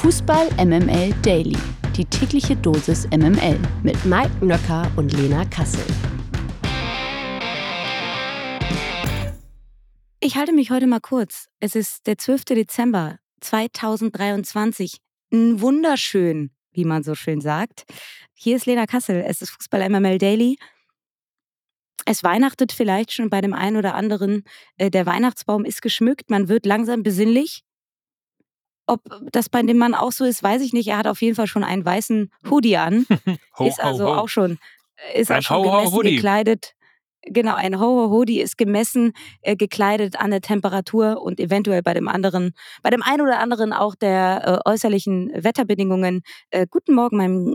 Fußball 0.00 0.48
MML 0.56 1.12
Daily. 1.20 1.58
Die 1.94 2.06
tägliche 2.06 2.56
Dosis 2.56 3.06
MML 3.08 3.58
mit 3.82 4.02
Mike 4.06 4.42
Nöcker 4.42 4.90
und 4.96 5.12
Lena 5.12 5.44
Kassel. 5.44 5.84
Ich 10.20 10.36
halte 10.36 10.54
mich 10.54 10.70
heute 10.70 10.86
mal 10.86 11.00
kurz. 11.00 11.48
Es 11.60 11.76
ist 11.76 12.06
der 12.06 12.16
12. 12.16 12.46
Dezember 12.46 13.18
2023. 13.42 14.96
Ein 15.34 15.60
wunderschön, 15.60 16.50
wie 16.72 16.86
man 16.86 17.02
so 17.02 17.14
schön 17.14 17.42
sagt. 17.42 17.84
Hier 18.32 18.56
ist 18.56 18.64
Lena 18.64 18.86
Kassel. 18.86 19.22
Es 19.26 19.42
ist 19.42 19.50
Fußball 19.50 19.86
MML 19.86 20.16
Daily. 20.16 20.56
Es 22.06 22.24
weihnachtet 22.24 22.72
vielleicht 22.72 23.12
schon 23.12 23.28
bei 23.28 23.42
dem 23.42 23.52
einen 23.52 23.76
oder 23.76 23.94
anderen. 23.94 24.44
Äh, 24.78 24.90
der 24.90 25.04
Weihnachtsbaum 25.04 25.66
ist 25.66 25.82
geschmückt. 25.82 26.30
Man 26.30 26.48
wird 26.48 26.64
langsam 26.64 27.02
besinnlich. 27.02 27.64
Ob 28.90 29.02
das 29.32 29.48
bei 29.48 29.62
dem 29.62 29.78
Mann 29.78 29.94
auch 29.94 30.12
so 30.12 30.24
ist, 30.24 30.42
weiß 30.42 30.62
ich 30.62 30.72
nicht. 30.72 30.88
Er 30.88 30.98
hat 30.98 31.06
auf 31.06 31.22
jeden 31.22 31.36
Fall 31.36 31.46
schon 31.46 31.64
einen 31.64 31.84
weißen 31.84 32.30
Hoodie 32.48 32.76
an. 32.76 33.06
ho, 33.58 33.66
ist 33.66 33.80
also 33.80 34.04
ho, 34.06 34.14
ho. 34.14 34.18
auch 34.20 34.28
schon, 34.28 34.58
ist 35.14 35.30
Ein 35.30 35.38
auch 35.38 35.42
schon 35.42 35.56
Ho, 35.58 35.64
ho, 35.64 35.78
gemessen 35.78 36.02
gekleidet. 36.16 36.74
Genau, 37.22 37.54
ein 37.54 37.78
Ho-Ho-Hoodie 37.78 38.40
ist 38.40 38.56
gemessen, 38.56 39.12
äh, 39.42 39.54
gekleidet 39.54 40.16
an 40.18 40.30
der 40.30 40.40
Temperatur 40.40 41.20
und 41.20 41.38
eventuell 41.38 41.82
bei 41.82 41.92
dem 41.92 42.08
anderen, 42.08 42.54
bei 42.82 42.88
dem 42.88 43.02
einen 43.02 43.20
oder 43.20 43.38
anderen 43.40 43.74
auch 43.74 43.94
der 43.94 44.62
äh, 44.64 44.70
äußerlichen 44.70 45.30
Wetterbedingungen. 45.34 46.22
Äh, 46.48 46.66
guten 46.70 46.94
Morgen, 46.94 47.18
meinem 47.18 47.54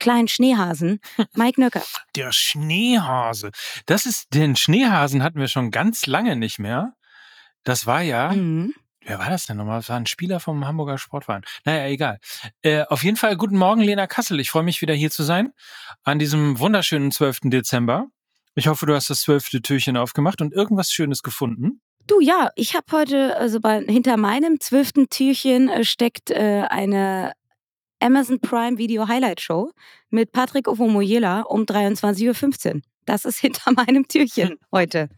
kleinen 0.00 0.26
Schneehasen, 0.26 1.00
Mike 1.34 1.60
Nöcker. 1.60 1.82
Der 2.16 2.32
Schneehase. 2.32 3.52
Das 3.86 4.04
ist, 4.04 4.34
den 4.34 4.56
Schneehasen 4.56 5.22
hatten 5.22 5.38
wir 5.38 5.48
schon 5.48 5.70
ganz 5.70 6.06
lange 6.06 6.34
nicht 6.34 6.58
mehr. 6.58 6.94
Das 7.62 7.86
war 7.86 8.02
ja, 8.02 8.32
Mhm. 8.32 8.74
Wer 9.04 9.18
war 9.18 9.30
das 9.30 9.46
denn 9.46 9.56
nochmal? 9.56 9.78
Das 9.78 9.88
war 9.88 9.96
ein 9.96 10.06
Spieler 10.06 10.40
vom 10.40 10.66
Hamburger 10.66 10.98
Sportverein. 10.98 11.42
Naja, 11.64 11.86
egal. 11.86 12.18
Äh, 12.62 12.84
auf 12.84 13.04
jeden 13.04 13.16
Fall 13.16 13.36
guten 13.36 13.56
Morgen, 13.56 13.80
Lena 13.80 14.06
Kassel. 14.06 14.40
Ich 14.40 14.50
freue 14.50 14.62
mich 14.62 14.82
wieder 14.82 14.94
hier 14.94 15.10
zu 15.10 15.22
sein 15.22 15.52
an 16.02 16.18
diesem 16.18 16.58
wunderschönen 16.58 17.12
12. 17.12 17.40
Dezember. 17.44 18.06
Ich 18.54 18.68
hoffe, 18.68 18.86
du 18.86 18.94
hast 18.94 19.10
das 19.10 19.22
zwölfte 19.22 19.62
Türchen 19.62 19.96
aufgemacht 19.96 20.40
und 20.40 20.52
irgendwas 20.52 20.92
Schönes 20.92 21.22
gefunden. 21.22 21.80
Du, 22.06 22.20
ja, 22.20 22.50
ich 22.54 22.74
habe 22.74 22.86
heute, 22.92 23.36
also 23.36 23.60
bei, 23.60 23.80
hinter 23.80 24.16
meinem 24.16 24.60
zwölften 24.60 25.08
Türchen 25.08 25.68
äh, 25.68 25.84
steckt 25.84 26.30
äh, 26.30 26.64
eine 26.68 27.32
Amazon 28.00 28.40
Prime 28.40 28.78
Video 28.78 29.08
Highlight 29.08 29.40
Show 29.40 29.72
mit 30.10 30.32
Patrick 30.32 30.68
Ovomoyela 30.68 31.42
um 31.42 31.62
23.15 31.62 32.74
Uhr. 32.74 32.80
Das 33.06 33.24
ist 33.24 33.38
hinter 33.40 33.72
meinem 33.72 34.06
Türchen 34.06 34.56
heute. 34.72 35.08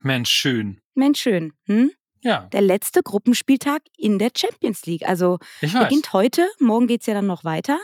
Mensch, 0.00 0.30
schön. 0.30 0.80
Mensch, 0.94 1.20
schön. 1.20 1.52
Hm? 1.66 1.90
Ja, 2.22 2.46
Der 2.52 2.60
letzte 2.62 3.02
Gruppenspieltag 3.02 3.82
in 3.96 4.18
der 4.18 4.30
Champions 4.36 4.86
League. 4.86 5.06
Also 5.08 5.38
ich 5.60 5.72
beginnt 5.72 6.12
heute, 6.12 6.48
morgen 6.58 6.86
geht's 6.86 7.06
ja 7.06 7.14
dann 7.14 7.26
noch 7.26 7.44
weiter. 7.44 7.78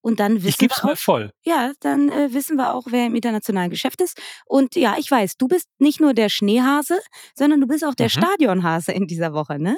Und 0.00 0.20
dann 0.20 0.36
Ich 0.36 0.44
wissen 0.44 0.58
geb's 0.60 0.78
wir 0.82 0.86
mal 0.86 0.92
auch, 0.92 0.96
voll. 0.98 1.32
ja, 1.42 1.72
dann 1.80 2.08
äh, 2.08 2.32
wissen 2.32 2.56
wir 2.56 2.72
auch, 2.72 2.84
wer 2.88 3.06
im 3.06 3.16
internationalen 3.16 3.68
Geschäft 3.68 4.00
ist. 4.00 4.16
Und 4.46 4.76
ja, 4.76 4.94
ich 4.96 5.10
weiß, 5.10 5.36
du 5.36 5.48
bist 5.48 5.68
nicht 5.78 6.00
nur 6.00 6.14
der 6.14 6.28
Schneehase, 6.28 6.98
sondern 7.34 7.60
du 7.60 7.66
bist 7.66 7.84
auch 7.84 7.94
der 7.96 8.06
Mhm. 8.06 8.10
Stadionhase 8.10 8.92
in 8.92 9.06
dieser 9.08 9.32
Woche, 9.34 9.58
ne? 9.58 9.76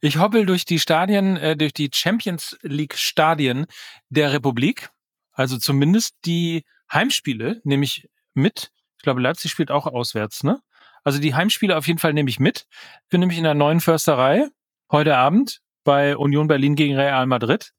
Ich 0.00 0.18
hoppel 0.18 0.46
durch 0.46 0.64
die 0.64 0.78
Stadien, 0.78 1.36
äh, 1.36 1.56
durch 1.56 1.72
die 1.72 1.90
Champions 1.94 2.58
League 2.62 2.96
Stadien 2.96 3.66
der 4.08 4.32
Republik. 4.32 4.90
Also 5.32 5.58
zumindest 5.58 6.16
die 6.24 6.64
Heimspiele 6.92 7.60
nehme 7.64 7.84
ich 7.84 8.08
mit. 8.34 8.72
Ich 8.96 9.02
glaube, 9.04 9.20
Leipzig 9.20 9.50
spielt 9.52 9.70
auch 9.70 9.86
auswärts, 9.86 10.42
ne? 10.42 10.60
Also 11.04 11.18
die 11.20 11.34
Heimspiele 11.34 11.76
auf 11.76 11.86
jeden 11.86 11.98
Fall 11.98 12.12
nehme 12.12 12.28
ich 12.30 12.40
mit. 12.40 12.66
Ich 13.04 13.08
bin 13.10 13.20
nämlich 13.20 13.38
in 13.38 13.44
der 13.44 13.54
neuen 13.54 13.80
Försterei 13.80 14.48
heute 14.90 15.16
Abend 15.16 15.60
bei 15.84 16.16
Union 16.16 16.46
Berlin 16.46 16.74
gegen 16.76 16.96
Real 16.96 17.26
Madrid. 17.26 17.72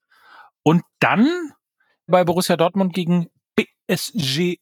Und 0.63 0.83
dann 0.99 1.27
bei 2.07 2.23
Borussia 2.23 2.57
Dortmund 2.57 2.93
gegen 2.93 3.27
PSG, 3.87 4.57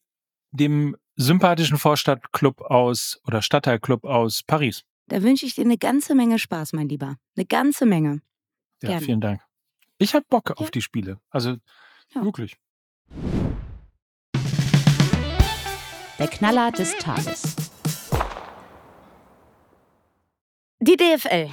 dem 0.52 0.96
sympathischen 1.16 1.78
Vorstadtclub 1.78 2.62
aus 2.62 3.20
oder 3.26 3.42
Stadtteilclub 3.42 4.04
aus 4.06 4.44
Paris. 4.44 4.84
Da 5.08 5.22
wünsche 5.24 5.46
ich 5.46 5.56
dir 5.56 5.64
eine 5.66 5.78
ganze 5.78 6.16
Menge 6.16 6.40
Spaß, 6.40 6.74
mein 6.74 6.88
Lieber. 6.88 7.16
Eine 7.36 7.46
ganze 7.46 7.86
Menge. 7.86 8.22
Ja, 8.82 8.90
Gerne. 8.90 9.06
vielen 9.06 9.22
Dank. 9.22 9.42
Ich 9.98 10.14
habe 10.14 10.26
Bock 10.30 10.52
auf 10.52 10.68
Ja. 10.68 10.72
die 10.72 10.82
Spiele. 10.82 11.20
Also 11.30 11.58
Ja. 12.14 12.24
wirklich. 12.24 12.56
Der 16.18 16.28
Knaller 16.28 16.72
des 16.72 16.98
Tages. 16.98 17.69
Die 20.80 20.96
DFL. 20.96 21.50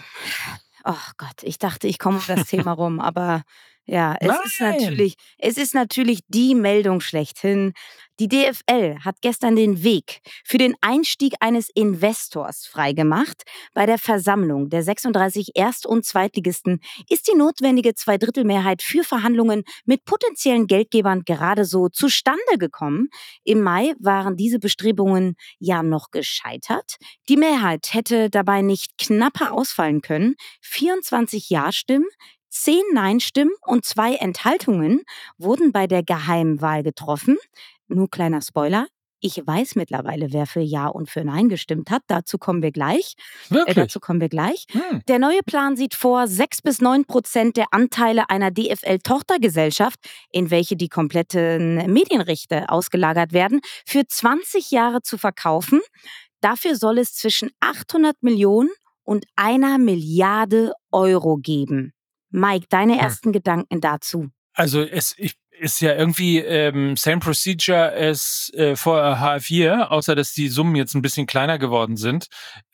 Oh 0.85 0.95
Gott, 1.17 1.43
ich 1.43 1.59
dachte, 1.59 1.89
ich 1.89 1.99
komme 1.99 2.19
um 2.19 2.25
das 2.29 2.47
Thema 2.49 2.73
rum, 2.73 3.01
aber 3.01 3.43
ja, 3.85 4.17
es 4.21 4.29
ist 4.45 4.61
Nein. 4.61 4.79
natürlich, 4.79 5.17
es 5.39 5.57
ist 5.57 5.75
natürlich 5.75 6.21
die 6.29 6.55
Meldung 6.55 7.01
schlechthin. 7.01 7.73
Die 8.19 8.29
DFL 8.29 9.01
hat 9.05 9.17
gestern 9.21 9.57
den 9.57 9.83
Weg 9.83 10.23
für 10.43 10.57
den 10.57 10.75
Einstieg 10.81 11.35
eines 11.41 11.69
Investors 11.69 12.67
freigemacht. 12.67 13.43
Bei 13.75 13.85
der 13.85 13.99
Versammlung 13.99 14.71
der 14.71 14.83
36 14.83 15.51
Erst- 15.55 15.85
und 15.85 16.07
Zweitligisten 16.07 16.81
ist 17.11 17.29
die 17.29 17.37
notwendige 17.37 17.95
Zweidrittelmehrheit 17.95 18.81
für 18.81 19.05
Verhandlungen 19.05 19.65
mit 19.85 20.07
potenziellen 20.07 20.67
Geldgebern 20.67 21.25
gerade 21.27 21.67
so 21.67 21.91
zustande 21.91 22.57
gekommen. 22.59 23.11
Im 23.45 23.61
Mai 23.61 23.93
waren 23.99 24.37
diese 24.37 24.61
Bestrebungen 24.61 25.37
ja 25.59 25.83
noch 25.83 26.11
gescheitert. 26.11 26.97
Die 27.29 27.37
Mehrheit 27.37 27.93
hätte 27.93 28.31
dabei 28.31 28.63
nicht 28.63 28.97
knapper 28.97 29.53
ausfallen 29.53 30.01
können. 30.01 30.37
24 30.63 31.51
Ja-Stimmen, 31.51 32.07
10 32.49 32.83
Nein-Stimmen 32.95 33.53
und 33.67 33.85
zwei 33.85 34.15
Enthaltungen 34.15 35.03
wurden 35.37 35.73
bei 35.73 35.87
der 35.87 36.03
Geheimwahl 36.03 36.83
getroffen. 36.83 37.37
Nur 37.89 38.11
kleiner 38.11 38.43
Spoiler. 38.43 38.87
Ich 39.21 39.45
weiß 39.45 39.77
mittlerweile, 39.77 40.33
wer 40.33 40.47
für 40.47 40.61
Ja 40.61 40.89
und 40.89 41.09
für 41.09 41.25
Nein 41.25 41.49
gestimmt 41.49 41.91
hat. 41.91 42.03
Dazu 42.07 42.37
kommen 42.37 42.63
wir 42.63 42.71
gleich. 42.71 43.15
Äh, 43.49 43.55
Wirklich? 43.55 43.75
dazu 43.77 43.99
kommen 43.99 44.21
wir 44.21 44.29
gleich. 44.29 44.67
Hm. 44.71 45.01
Der 45.09 45.19
neue 45.19 45.41
Plan 45.43 45.75
sieht 45.75 45.95
vor, 45.95 46.29
sechs 46.29 46.61
bis 46.61 46.83
neun 46.83 47.07
Prozent 47.07 47.57
der 47.57 47.67
Anteile 47.71 48.29
einer 48.29 48.51
DFL-Tochtergesellschaft, 48.51 49.99
in 50.31 50.51
welche 50.51 50.77
die 50.77 50.89
kompletten 50.89 51.77
Medienrechte 51.91 52.69
ausgelagert 52.69 53.33
werden, 53.33 53.61
für 53.87 54.07
20 54.07 54.71
Jahre 54.71 55.01
zu 55.03 55.17
verkaufen. 55.17 55.81
Dafür 56.43 56.77
soll 56.77 56.99
es 56.99 57.15
zwischen 57.15 57.51
800 57.61 58.23
Millionen 58.23 58.71
und 59.03 59.25
einer 59.35 59.79
Milliarde 59.79 60.73
Euro 60.93 61.39
geben. 61.39 61.93
Mike, 62.31 62.67
deine 62.69 62.95
Hm. 62.95 63.01
ersten 63.01 63.33
Gedanken 63.33 63.81
dazu? 63.81 64.29
Also 64.53 64.83
es 64.83 65.15
ich, 65.19 65.35
ist 65.59 65.81
ja 65.81 65.95
irgendwie 65.95 66.39
ähm, 66.39 66.97
same 66.97 67.19
procedure 67.19 67.93
as 67.95 68.51
äh, 68.55 68.77
vor 68.77 69.01
HF4, 69.01 69.89
außer 69.89 70.15
dass 70.15 70.33
die 70.33 70.49
Summen 70.49 70.77
jetzt 70.77 70.95
ein 70.95 71.03
bisschen 71.03 71.27
kleiner 71.27 71.59
geworden 71.59 71.97
sind, 71.97 72.27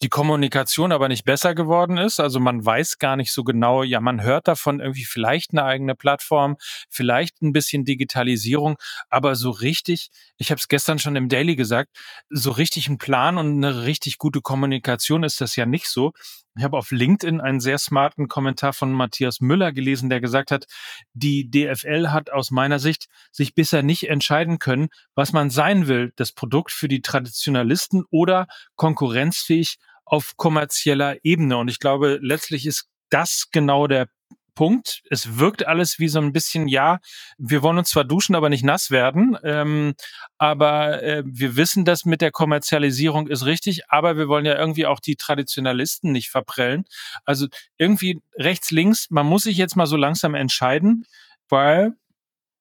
die 0.02 0.08
Kommunikation 0.08 0.92
aber 0.92 1.08
nicht 1.08 1.24
besser 1.24 1.54
geworden 1.54 1.96
ist. 1.98 2.20
Also 2.20 2.40
man 2.40 2.64
weiß 2.64 2.98
gar 2.98 3.16
nicht 3.16 3.32
so 3.32 3.44
genau, 3.44 3.82
ja, 3.82 4.00
man 4.00 4.22
hört 4.22 4.48
davon 4.48 4.80
irgendwie 4.80 5.04
vielleicht 5.04 5.52
eine 5.52 5.64
eigene 5.64 5.94
Plattform, 5.94 6.56
vielleicht 6.90 7.42
ein 7.42 7.52
bisschen 7.52 7.84
Digitalisierung, 7.84 8.76
aber 9.08 9.36
so 9.36 9.50
richtig, 9.50 10.10
ich 10.36 10.50
habe 10.50 10.58
es 10.58 10.68
gestern 10.68 10.98
schon 10.98 11.16
im 11.16 11.28
Daily 11.28 11.56
gesagt, 11.56 11.90
so 12.30 12.50
richtig 12.50 12.88
ein 12.88 12.98
Plan 12.98 13.38
und 13.38 13.64
eine 13.64 13.84
richtig 13.84 14.18
gute 14.18 14.40
Kommunikation 14.40 15.22
ist 15.22 15.40
das 15.40 15.56
ja 15.56 15.66
nicht 15.66 15.86
so. 15.86 16.12
Ich 16.56 16.64
habe 16.64 16.76
auf 16.76 16.90
LinkedIn 16.90 17.40
einen 17.40 17.60
sehr 17.60 17.78
smarten 17.78 18.28
Kommentar 18.28 18.74
von 18.74 18.92
Matthias 18.92 19.40
Müller 19.40 19.72
gelesen, 19.72 20.10
der 20.10 20.20
gesagt 20.20 20.50
hat, 20.50 20.66
die 21.14 21.50
DFL 21.50 22.08
hat 22.08 22.30
aus 22.30 22.50
meiner 22.50 22.78
Sicht 22.78 23.06
sich 23.30 23.54
bisher 23.54 23.82
nicht 23.82 24.10
entscheiden 24.10 24.58
können, 24.58 24.88
was 25.14 25.32
man 25.32 25.48
sein 25.48 25.86
will, 25.86 26.12
das 26.16 26.32
Produkt 26.32 26.70
für 26.70 26.88
die 26.88 27.00
Traditionalisten 27.00 28.04
oder 28.10 28.48
konkurrenzfähig 28.76 29.78
auf 30.04 30.36
kommerzieller 30.36 31.16
Ebene. 31.22 31.56
Und 31.56 31.68
ich 31.68 31.78
glaube, 31.78 32.18
letztlich 32.20 32.66
ist 32.66 32.90
das 33.08 33.48
genau 33.50 33.86
der 33.86 34.08
Punkt. 34.54 35.02
Es 35.10 35.38
wirkt 35.38 35.66
alles 35.66 35.98
wie 35.98 36.08
so 36.08 36.20
ein 36.20 36.32
bisschen, 36.32 36.68
ja, 36.68 36.98
wir 37.38 37.62
wollen 37.62 37.78
uns 37.78 37.90
zwar 37.90 38.04
duschen, 38.04 38.34
aber 38.34 38.48
nicht 38.48 38.64
nass 38.64 38.90
werden. 38.90 39.36
Ähm, 39.44 39.94
aber 40.38 41.02
äh, 41.02 41.22
wir 41.26 41.56
wissen, 41.56 41.84
das 41.84 42.04
mit 42.04 42.20
der 42.20 42.30
Kommerzialisierung 42.30 43.28
ist 43.28 43.44
richtig, 43.44 43.90
aber 43.90 44.16
wir 44.16 44.28
wollen 44.28 44.46
ja 44.46 44.58
irgendwie 44.58 44.86
auch 44.86 45.00
die 45.00 45.16
Traditionalisten 45.16 46.12
nicht 46.12 46.30
verprellen. 46.30 46.84
Also 47.24 47.46
irgendwie 47.78 48.20
rechts, 48.36 48.70
links, 48.70 49.08
man 49.10 49.26
muss 49.26 49.44
sich 49.44 49.56
jetzt 49.56 49.76
mal 49.76 49.86
so 49.86 49.96
langsam 49.96 50.34
entscheiden, 50.34 51.04
weil 51.48 51.92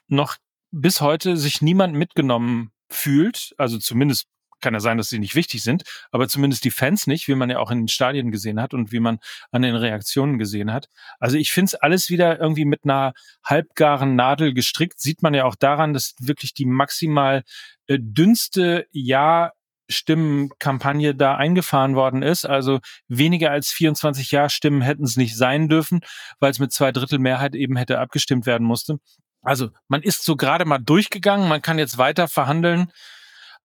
noch 0.07 0.38
bis 0.71 1.01
heute 1.01 1.38
sich 1.38 1.62
niemand 1.62 1.95
mitgenommen 1.95 2.71
fühlt, 2.89 3.54
also 3.57 3.77
zumindest 3.77 4.27
kann 4.62 4.74
ja 4.74 4.80
sein, 4.80 4.98
dass 4.98 5.10
sie 5.10 5.19
nicht 5.19 5.36
wichtig 5.36 5.63
sind, 5.63 5.84
aber 6.12 6.28
zumindest 6.28 6.63
die 6.63 6.72
Fans 6.72 7.08
nicht, 7.08 7.28
wie 7.28 7.36
man 7.36 7.50
ja 7.50 7.60
auch 7.60 7.72
in 7.72 7.80
den 7.80 7.88
Stadien 7.88 8.31
gesehen 8.31 8.62
hat 8.62 8.74
und 8.74 8.92
wie 8.92 9.00
man 9.00 9.19
an 9.52 9.62
den 9.62 9.75
Reaktionen 9.75 10.38
gesehen 10.38 10.72
hat. 10.72 10.88
Also 11.19 11.38
ich 11.38 11.52
finde 11.52 11.68
es 11.68 11.75
alles 11.75 12.10
wieder 12.10 12.40
irgendwie 12.40 12.66
mit 12.66 12.81
einer 12.84 13.13
halbgaren 13.44 14.16
Nadel 14.16 14.54
gestrickt. 14.54 15.00
Sieht 15.00 15.22
man 15.22 15.34
ja 15.34 15.46
auch 15.46 15.56
daran, 15.56 15.94
dass 15.94 16.16
wirklich 16.19 16.54
die 16.54 16.66
maximal 16.66 17.44
äh, 17.88 17.98
dünnste 18.00 18.86
Ja 18.92 19.52
Stimmenkampagne 19.92 21.14
da 21.14 21.36
eingefahren 21.36 21.96
worden 21.96 22.24
ist. 22.24 22.46
Also 22.46 22.80
weniger 23.07 23.52
als 23.52 23.72
24 23.72 24.31
Ja-Stimmen 24.31 24.81
hätten 24.81 25.04
es 25.04 25.18
nicht 25.18 25.38
sein 25.38 25.69
dürfen, 25.69 26.02
weil 26.40 26.52
es 26.52 26.60
mit 26.60 26.72
zwei 26.72 26.92
Drittel 26.92 27.19
Mehrheit 27.19 27.56
eben 27.56 27.75
hätte 27.75 28.00
abgestimmt 28.00 28.46
werden 28.46 28.66
musste. 28.66 29.00
Also 29.42 29.69
man 29.88 30.02
ist 30.02 30.24
so 30.24 30.36
gerade 30.36 30.66
mal 30.66 30.78
durchgegangen, 30.78 31.48
man 31.48 31.62
kann 31.62 31.80
jetzt 31.80 31.98
weiter 31.98 32.28
verhandeln, 32.28 32.92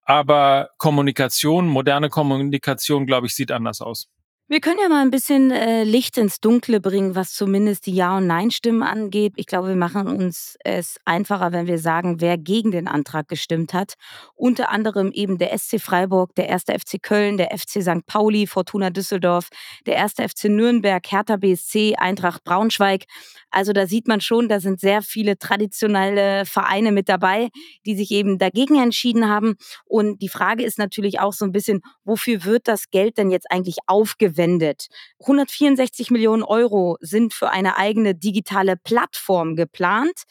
aber 0.07 0.71
Kommunikation, 0.79 1.67
moderne 1.67 2.09
Kommunikation, 2.09 3.07
glaube 3.07 3.27
ich, 3.27 3.35
sieht 3.35 3.51
anders 3.51 3.81
aus. 3.81 4.09
Wir 4.49 4.61
können 4.61 4.79
ja 4.81 4.89
mal 4.89 5.03
ein 5.03 5.11
bisschen 5.11 5.51
äh, 5.51 5.83
Licht 5.83 6.17
ins 6.19 6.39
Dunkle 6.39 6.79
bringen, 6.81 7.17
was 7.17 7.33
zumindest 7.33 7.85
die 7.87 7.97
Ja- 7.97 8.19
und 8.19 8.29
Nein-Stimmen 8.29 8.85
angeht. 8.85 9.33
Ich 9.35 9.47
glaube, 9.47 9.71
wir 9.71 9.75
machen 9.75 10.07
uns 10.07 10.57
es 10.63 10.99
einfacher, 11.05 11.51
wenn 11.51 11.67
wir 11.67 11.81
sagen, 11.81 12.21
wer 12.21 12.39
gegen 12.39 12.71
den 12.71 12.87
Antrag 12.87 13.27
gestimmt 13.27 13.75
hat. 13.75 13.95
Unter 14.37 14.71
anderem 14.71 15.11
eben 15.11 15.39
der 15.39 15.59
SC 15.59 15.81
Freiburg, 15.81 16.33
der 16.37 16.49
1. 16.49 16.63
FC 16.63 17.03
Köln, 17.03 17.39
der 17.39 17.49
FC 17.59 17.83
St. 17.83 18.07
Pauli, 18.07 18.47
Fortuna 18.47 18.91
Düsseldorf, 18.91 19.49
der 19.85 20.01
1. 20.01 20.13
FC 20.13 20.45
Nürnberg, 20.45 21.05
Hertha 21.11 21.39
BSC, 21.39 21.97
Eintracht 21.97 22.45
Braunschweig. 22.45 23.07
Also 23.51 23.73
da 23.73 23.89
sieht 23.89 24.07
man 24.07 24.21
schon, 24.21 24.49
da 24.49 24.61
sind 24.61 24.79
sehr 24.79 25.03
viele 25.03 25.39
traditionelle 25.39 26.47
Vereine 26.47 26.93
mit 26.93 27.09
dabei, 27.09 27.49
die 27.85 27.97
sich 27.97 28.13
eben 28.13 28.39
dagegen 28.39 28.81
entschieden 28.81 29.29
haben. 29.29 29.57
Und 29.87 30.23
die 30.23 30.29
Frage 30.29 30.63
ist 30.63 30.79
natürlich 30.79 31.19
auch 31.19 31.33
so 31.33 31.45
ein 31.45 31.53
bisschen, 31.53 31.81
wofür 32.05 32.45
wird 32.45 32.69
das 32.69 32.91
Geld 32.91 33.19
denn 33.19 33.33
jetzt 33.33 33.51
eigentlich 33.51 33.79
aufgewendet? 33.89 34.36
Verwendet. 34.37 34.89
164 35.21 36.11
Millionen 36.11 36.43
Euro 36.43 36.97
sind 37.01 37.33
für 37.35 37.51
eine 37.51 37.77
eigene 37.77 38.15
digitale 38.15 38.77
Plattform 38.77 39.57
geplant, 39.57 40.23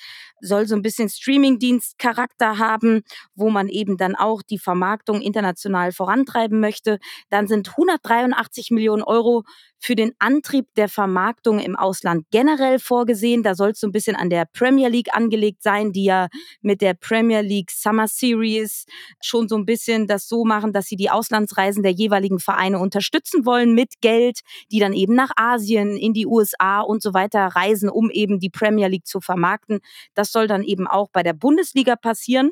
soll 0.41 0.67
so 0.67 0.75
ein 0.75 0.81
bisschen 0.81 1.09
Streamingdienstcharakter 1.09 2.57
haben, 2.59 3.01
wo 3.35 3.49
man 3.49 3.67
eben 3.67 3.97
dann 3.97 4.15
auch 4.15 4.41
die 4.41 4.59
Vermarktung 4.59 5.21
international 5.21 5.91
vorantreiben 5.91 6.59
möchte. 6.59 6.99
Dann 7.29 7.47
sind 7.47 7.69
183 7.69 8.71
Millionen 8.71 9.03
Euro 9.03 9.43
für 9.85 9.95
den 9.95 10.13
Antrieb 10.17 10.65
der 10.77 10.89
Vermarktung 10.89 11.59
im 11.59 11.75
Ausland 11.75 12.25
generell 12.31 12.79
vorgesehen. 12.79 13.43
Da 13.43 13.53
soll 13.53 13.69
es 13.69 13.79
so 13.79 13.85
ein 13.85 13.91
bisschen 13.91 14.15
an 14.15 14.31
der 14.31 14.45
Premier 14.51 14.87
League 14.87 15.15
angelegt 15.15 15.61
sein, 15.61 15.91
die 15.91 16.05
ja 16.05 16.27
mit 16.63 16.81
der 16.81 16.95
Premier 16.95 17.41
League 17.41 17.69
Summer 17.69 18.07
Series 18.07 18.85
schon 19.21 19.47
so 19.47 19.55
ein 19.55 19.65
bisschen 19.65 20.07
das 20.07 20.27
so 20.27 20.43
machen, 20.43 20.73
dass 20.73 20.87
sie 20.87 20.95
die 20.95 21.11
Auslandsreisen 21.11 21.83
der 21.83 21.91
jeweiligen 21.91 22.39
Vereine 22.39 22.79
unterstützen 22.79 23.45
wollen 23.45 23.75
mit 23.75 24.01
Geld, 24.01 24.39
die 24.71 24.79
dann 24.79 24.93
eben 24.93 25.13
nach 25.13 25.29
Asien, 25.35 25.97
in 25.97 26.13
die 26.13 26.25
USA 26.25 26.81
und 26.81 27.03
so 27.03 27.13
weiter 27.13 27.45
reisen, 27.45 27.87
um 27.87 28.09
eben 28.09 28.39
die 28.39 28.49
Premier 28.49 28.87
League 28.87 29.05
zu 29.05 29.21
vermarkten. 29.21 29.81
Das 30.15 30.31
soll 30.31 30.47
dann 30.47 30.63
eben 30.63 30.87
auch 30.87 31.09
bei 31.11 31.21
der 31.21 31.33
Bundesliga 31.33 31.95
passieren. 31.95 32.49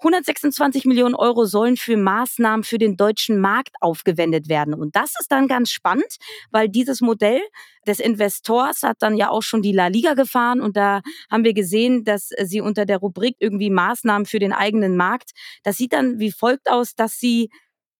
126 0.00 0.86
Millionen 0.86 1.14
Euro 1.14 1.44
sollen 1.44 1.76
für 1.76 1.96
Maßnahmen 1.96 2.64
für 2.64 2.78
den 2.78 2.96
deutschen 2.96 3.38
Markt 3.40 3.76
aufgewendet 3.80 4.48
werden. 4.48 4.72
Und 4.72 4.96
das 4.96 5.12
ist 5.20 5.30
dann 5.30 5.46
ganz 5.46 5.70
spannend, 5.70 6.16
weil 6.50 6.68
dieses 6.68 7.00
Modell 7.02 7.40
des 7.86 8.00
Investors 8.00 8.82
hat 8.82 8.96
dann 9.00 9.16
ja 9.16 9.28
auch 9.28 9.42
schon 9.42 9.62
die 9.62 9.72
La 9.72 9.88
Liga 9.88 10.14
gefahren 10.14 10.60
und 10.60 10.76
da 10.76 11.02
haben 11.30 11.44
wir 11.44 11.54
gesehen, 11.54 12.04
dass 12.04 12.30
sie 12.44 12.60
unter 12.60 12.86
der 12.86 12.98
Rubrik 12.98 13.36
irgendwie 13.38 13.70
Maßnahmen 13.70 14.26
für 14.26 14.38
den 14.38 14.52
eigenen 14.52 14.96
Markt, 14.96 15.32
das 15.62 15.76
sieht 15.76 15.92
dann 15.92 16.18
wie 16.18 16.32
folgt 16.32 16.70
aus, 16.70 16.94
dass 16.94 17.18
sie 17.18 17.50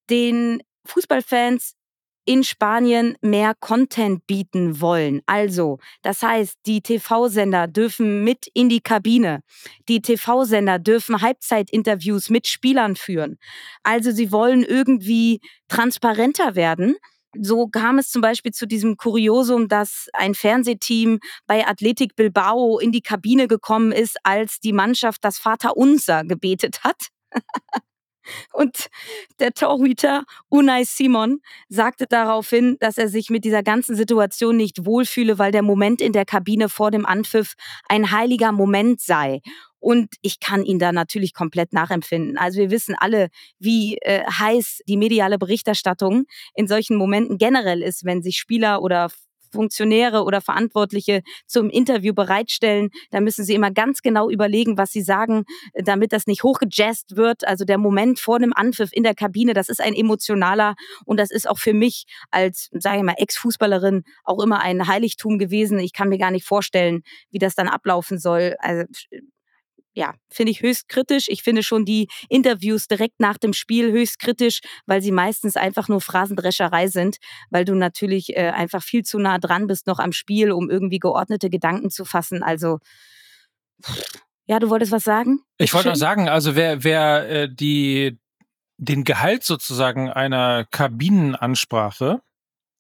den 0.09 0.63
Fußballfans 0.87 1.75
in 2.25 2.45
Spanien 2.45 3.17
mehr 3.21 3.55
Content 3.59 4.27
bieten 4.27 4.81
wollen. 4.81 5.21
Also, 5.27 5.79
das 6.03 6.23
heißt, 6.23 6.59
die 6.67 6.81
TV-Sender 6.81 7.67
dürfen 7.67 8.25
mit 8.25 8.47
in 8.55 8.69
die 8.69 8.81
Kabine. 8.81 9.43
Die 9.89 10.01
TV-Sender 10.03 10.79
dürfen 10.79 11.21
Halbzeitinterviews 11.23 12.31
mit 12.31 12.47
Spielern 12.47 12.97
führen. 12.97 13.39
Also, 13.83 14.11
sie 14.11 14.33
wollen 14.33 14.63
irgendwie 14.63 15.41
transparenter 15.69 16.55
werden. 16.55 16.97
So 17.39 17.69
kam 17.69 17.99
es 17.99 18.11
zum 18.11 18.23
Beispiel 18.23 18.53
zu 18.53 18.67
diesem 18.67 18.97
Kuriosum, 18.97 19.69
dass 19.69 20.09
ein 20.15 20.35
Fernsehteam 20.35 21.21
bei 21.47 21.67
Athletic 21.67 22.17
Bilbao 22.17 22.79
in 22.81 22.91
die 22.91 23.03
Kabine 23.03 23.47
gekommen 23.47 23.93
ist, 23.93 24.17
als 24.25 24.59
die 24.59 24.73
Mannschaft 24.73 25.25
das 25.25 25.39
Vaterunser 25.39 26.25
gebetet 26.25 26.83
hat. 26.83 27.09
Und 28.53 28.89
der 29.39 29.53
Torhüter 29.53 30.25
Unai 30.49 30.85
Simon 30.85 31.41
sagte 31.69 32.07
daraufhin, 32.09 32.77
dass 32.81 32.99
er 32.99 33.09
sich 33.09 33.31
mit 33.31 33.45
dieser 33.45 33.63
ganzen 33.63 33.95
Situation 33.97 34.57
nicht 34.57 34.85
wohlfühle, 34.85 35.39
weil 35.39 35.53
der 35.53 35.63
Moment 35.63 36.01
in 36.01 36.13
der 36.13 36.25
Kabine 36.25 36.69
vor 36.69 36.91
dem 36.91 37.07
Anpfiff 37.07 37.55
ein 37.89 38.11
heiliger 38.11 38.53
Moment 38.53 39.01
sei. 39.01 39.41
Und 39.81 40.15
ich 40.21 40.41
kann 40.41 40.63
ihn 40.63 40.79
da 40.79 40.93
natürlich 40.93 41.33
komplett 41.33 41.73
nachempfinden. 41.73 42.37
Also 42.37 42.59
wir 42.61 42.71
wissen 42.71 42.95
alle, 42.99 43.29
wie 43.59 43.97
äh, 44.03 44.25
heiß 44.27 44.83
die 44.87 44.99
mediale 44.99 45.39
Berichterstattung 45.39 46.27
in 46.55 46.69
solchen 46.69 46.97
Momenten 46.97 47.39
generell 47.39 47.83
ist, 47.83 48.05
wenn 48.05 48.23
sich 48.23 48.37
Spieler 48.37 48.83
oder 48.83 49.11
Funktionäre 49.53 50.25
oder 50.25 50.41
Verantwortliche 50.41 51.23
zum 51.47 51.71
Interview 51.71 52.15
bereitstellen. 52.15 52.91
Da 53.11 53.21
müssen 53.21 53.45
sie 53.45 53.55
immer 53.55 53.71
ganz 53.71 54.03
genau 54.03 54.31
überlegen, 54.31 54.79
was 54.79 54.91
sie 54.91 55.03
sagen, 55.03 55.45
damit 55.75 56.13
das 56.13 56.27
nicht 56.27 56.43
hochgejazzt 56.43 57.17
wird. 57.17 57.47
Also 57.47 57.65
der 57.65 57.79
Moment 57.79 58.21
vor 58.21 58.39
dem 58.39 58.53
Anpfiff 58.53 58.91
in 58.93 59.03
der 59.03 59.15
Kabine, 59.15 59.55
das 59.55 59.69
ist 59.69 59.81
ein 59.81 59.95
emotionaler 59.95 60.75
und 61.05 61.19
das 61.19 61.31
ist 61.31 61.49
auch 61.49 61.59
für 61.59 61.75
mich 61.75 62.05
als, 62.31 62.69
sage 62.73 62.99
ich 62.99 63.03
mal, 63.05 63.15
Ex-Fußballerin 63.17 64.05
auch 64.25 64.43
immer 64.43 64.61
ein 64.61 64.87
Heiligtum 64.87 65.39
gewesen. 65.39 65.79
Ich 65.79 65.93
kann 65.93 66.09
mir 66.09 66.19
gar 66.19 66.31
nicht 66.31 66.47
vorstellen, 66.47 67.03
wie 67.31 67.39
das 67.39 67.55
dann 67.55 67.69
ablaufen 67.69 68.19
soll. 68.19 68.57
Also 68.59 68.85
ja, 69.93 70.15
finde 70.31 70.53
ich 70.53 70.63
höchst 70.63 70.89
kritisch. 70.89 71.27
Ich 71.29 71.43
finde 71.43 71.63
schon 71.63 71.85
die 71.85 72.09
Interviews 72.29 72.87
direkt 72.87 73.19
nach 73.19 73.39
dem 73.39 73.53
Spiel 73.53 73.91
höchst 73.91 74.19
kritisch, 74.19 74.61
weil 74.87 75.03
sie 75.03 75.13
meistens 75.13 75.57
einfach 75.57 75.89
nur 75.89 76.01
Phrasendrescherei 76.01 76.89
sind, 76.89 77.17
weil 77.51 77.65
du 77.65 77.75
natürlich 77.75 78.37
äh, 78.37 78.51
einfach 78.51 78.83
viel 78.83 79.03
zu 79.03 79.19
nah 79.19 79.39
dran 79.39 79.67
bist 79.67 79.87
noch 79.87 79.99
am 79.99 80.13
Spiel, 80.13 80.53
um 80.53 80.71
irgendwie 80.71 80.99
geordnete 80.99 81.51
Gedanken 81.51 81.91
zu 81.91 82.05
fassen. 82.05 82.43
Also 82.43 82.79
ja, 84.47 84.59
du 84.59 84.69
wolltest 84.69 84.93
was 84.93 85.05
sagen? 85.05 85.41
Ich 85.59 85.75
wollte 85.75 85.91
noch 85.91 85.97
sagen, 85.97 86.29
also 86.29 86.57
wer, 86.57 86.83
wer 86.85 87.29
äh, 87.29 87.49
die, 87.49 88.19
den 88.79 89.05
Gehalt 89.05 89.45
sozusagen 89.45 90.11
einer 90.11 90.65
Kabinenansprache 90.71 92.21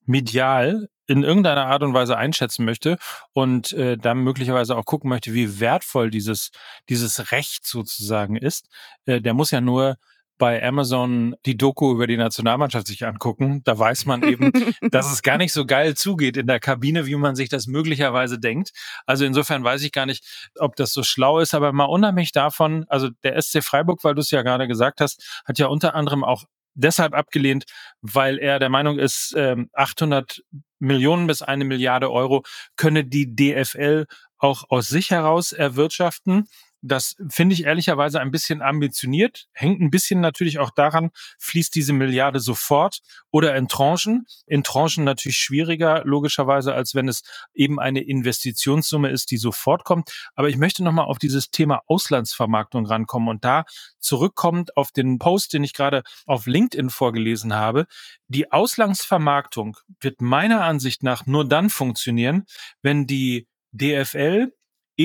medial 0.04 0.88
in 1.10 1.24
irgendeiner 1.24 1.66
Art 1.66 1.82
und 1.82 1.92
Weise 1.92 2.16
einschätzen 2.16 2.64
möchte 2.64 2.96
und 3.32 3.72
äh, 3.72 3.98
dann 3.98 4.18
möglicherweise 4.18 4.76
auch 4.76 4.84
gucken 4.84 5.10
möchte, 5.10 5.34
wie 5.34 5.58
wertvoll 5.58 6.08
dieses, 6.08 6.52
dieses 6.88 7.32
Recht 7.32 7.66
sozusagen 7.66 8.36
ist, 8.36 8.68
äh, 9.06 9.20
der 9.20 9.34
muss 9.34 9.50
ja 9.50 9.60
nur 9.60 9.96
bei 10.38 10.64
Amazon 10.64 11.34
die 11.46 11.56
Doku 11.56 11.92
über 11.92 12.06
die 12.06 12.16
Nationalmannschaft 12.16 12.86
sich 12.86 13.04
angucken. 13.04 13.60
Da 13.64 13.78
weiß 13.78 14.06
man 14.06 14.22
eben, 14.22 14.52
dass 14.90 15.12
es 15.12 15.22
gar 15.22 15.36
nicht 15.36 15.52
so 15.52 15.66
geil 15.66 15.96
zugeht 15.96 16.36
in 16.36 16.46
der 16.46 16.60
Kabine, 16.60 17.06
wie 17.06 17.16
man 17.16 17.34
sich 17.34 17.48
das 17.48 17.66
möglicherweise 17.66 18.38
denkt. 18.38 18.70
Also 19.04 19.24
insofern 19.24 19.64
weiß 19.64 19.82
ich 19.82 19.90
gar 19.90 20.06
nicht, 20.06 20.24
ob 20.58 20.76
das 20.76 20.92
so 20.92 21.02
schlau 21.02 21.40
ist, 21.40 21.54
aber 21.54 21.72
mal 21.72 21.84
unabhängig 21.86 22.30
davon, 22.30 22.86
also 22.88 23.10
der 23.24 23.40
SC 23.42 23.62
Freiburg, 23.62 24.04
weil 24.04 24.14
du 24.14 24.20
es 24.20 24.30
ja 24.30 24.42
gerade 24.42 24.68
gesagt 24.68 25.00
hast, 25.00 25.42
hat 25.44 25.58
ja 25.58 25.66
unter 25.66 25.94
anderem 25.94 26.22
auch 26.22 26.44
deshalb 26.74 27.14
abgelehnt, 27.14 27.64
weil 28.00 28.38
er 28.38 28.58
der 28.58 28.68
Meinung 28.68 28.98
ist, 28.98 29.36
800 29.36 30.42
ähm, 30.52 30.62
Millionen 30.78 31.26
bis 31.26 31.42
eine 31.42 31.64
Milliarde 31.64 32.10
Euro 32.10 32.42
könne 32.76 33.04
die 33.04 33.34
DFL 33.34 34.06
auch 34.38 34.64
aus 34.70 34.88
sich 34.88 35.10
heraus 35.10 35.52
erwirtschaften. 35.52 36.48
Das 36.82 37.16
finde 37.28 37.54
ich 37.54 37.64
ehrlicherweise 37.64 38.20
ein 38.20 38.30
bisschen 38.30 38.62
ambitioniert. 38.62 39.46
Hängt 39.52 39.80
ein 39.80 39.90
bisschen 39.90 40.20
natürlich 40.20 40.58
auch 40.58 40.70
daran, 40.70 41.10
fließt 41.38 41.74
diese 41.74 41.92
Milliarde 41.92 42.40
sofort 42.40 43.00
oder 43.30 43.54
in 43.54 43.68
Tranchen. 43.68 44.26
In 44.46 44.64
Tranchen 44.64 45.04
natürlich 45.04 45.36
schwieriger, 45.36 46.02
logischerweise, 46.04 46.74
als 46.74 46.94
wenn 46.94 47.08
es 47.08 47.22
eben 47.52 47.78
eine 47.78 48.00
Investitionssumme 48.00 49.10
ist, 49.10 49.30
die 49.30 49.36
sofort 49.36 49.84
kommt. 49.84 50.10
Aber 50.34 50.48
ich 50.48 50.56
möchte 50.56 50.82
nochmal 50.82 51.04
auf 51.04 51.18
dieses 51.18 51.50
Thema 51.50 51.82
Auslandsvermarktung 51.86 52.86
rankommen 52.86 53.28
und 53.28 53.44
da 53.44 53.64
zurückkommend 53.98 54.76
auf 54.76 54.90
den 54.90 55.18
Post, 55.18 55.52
den 55.52 55.64
ich 55.64 55.74
gerade 55.74 56.02
auf 56.26 56.46
LinkedIn 56.46 56.90
vorgelesen 56.90 57.54
habe. 57.54 57.86
Die 58.28 58.52
Auslandsvermarktung 58.52 59.76
wird 60.00 60.22
meiner 60.22 60.64
Ansicht 60.64 61.02
nach 61.02 61.26
nur 61.26 61.46
dann 61.46 61.68
funktionieren, 61.68 62.46
wenn 62.80 63.06
die 63.06 63.48
DFL 63.72 64.52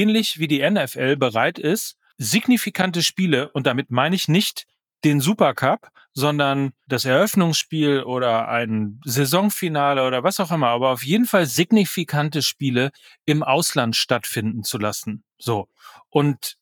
ähnlich 0.01 0.39
wie 0.39 0.47
die 0.47 0.67
NFL 0.67 1.17
bereit 1.17 1.59
ist, 1.59 1.97
signifikante 2.17 3.03
Spiele, 3.03 3.51
und 3.51 3.67
damit 3.67 3.91
meine 3.91 4.15
ich 4.15 4.27
nicht 4.27 4.65
den 5.03 5.19
Supercup, 5.19 5.89
sondern 6.13 6.71
das 6.87 7.05
Eröffnungsspiel 7.05 8.03
oder 8.03 8.47
ein 8.47 9.01
Saisonfinale 9.03 10.05
oder 10.07 10.23
was 10.23 10.39
auch 10.39 10.51
immer, 10.51 10.69
aber 10.69 10.91
auf 10.91 11.03
jeden 11.03 11.25
Fall 11.25 11.45
signifikante 11.45 12.41
Spiele 12.41 12.91
im 13.25 13.43
Ausland 13.43 13.95
stattfinden 13.95 14.63
zu 14.63 14.77
lassen. 14.77 15.23
So. 15.37 15.67
Und 16.09 16.57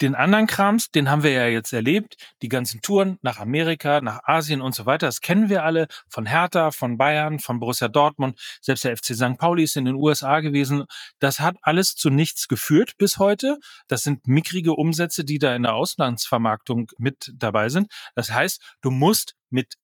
den 0.00 0.14
anderen 0.14 0.46
Krams, 0.46 0.90
den 0.90 1.10
haben 1.10 1.22
wir 1.22 1.30
ja 1.30 1.46
jetzt 1.46 1.72
erlebt. 1.72 2.16
Die 2.42 2.48
ganzen 2.48 2.80
Touren 2.82 3.18
nach 3.22 3.38
Amerika, 3.38 4.00
nach 4.00 4.20
Asien 4.24 4.60
und 4.60 4.74
so 4.74 4.86
weiter. 4.86 5.06
Das 5.06 5.20
kennen 5.20 5.48
wir 5.48 5.64
alle 5.64 5.86
von 6.08 6.26
Hertha, 6.26 6.70
von 6.70 6.98
Bayern, 6.98 7.38
von 7.38 7.60
Borussia 7.60 7.88
Dortmund. 7.88 8.38
Selbst 8.60 8.84
der 8.84 8.96
FC 8.96 9.14
St. 9.14 9.38
Pauli 9.38 9.64
ist 9.64 9.76
in 9.76 9.86
den 9.86 9.94
USA 9.94 10.40
gewesen. 10.40 10.84
Das 11.18 11.40
hat 11.40 11.56
alles 11.62 11.94
zu 11.94 12.10
nichts 12.10 12.48
geführt 12.48 12.92
bis 12.98 13.18
heute. 13.18 13.58
Das 13.88 14.02
sind 14.02 14.26
mickrige 14.26 14.74
Umsätze, 14.74 15.24
die 15.24 15.38
da 15.38 15.54
in 15.54 15.62
der 15.62 15.74
Auslandsvermarktung 15.74 16.90
mit 16.98 17.32
dabei 17.34 17.68
sind. 17.68 17.90
Das 18.14 18.30
heißt, 18.30 18.62
du 18.82 18.90
musst 18.90 19.34
mit 19.50 19.74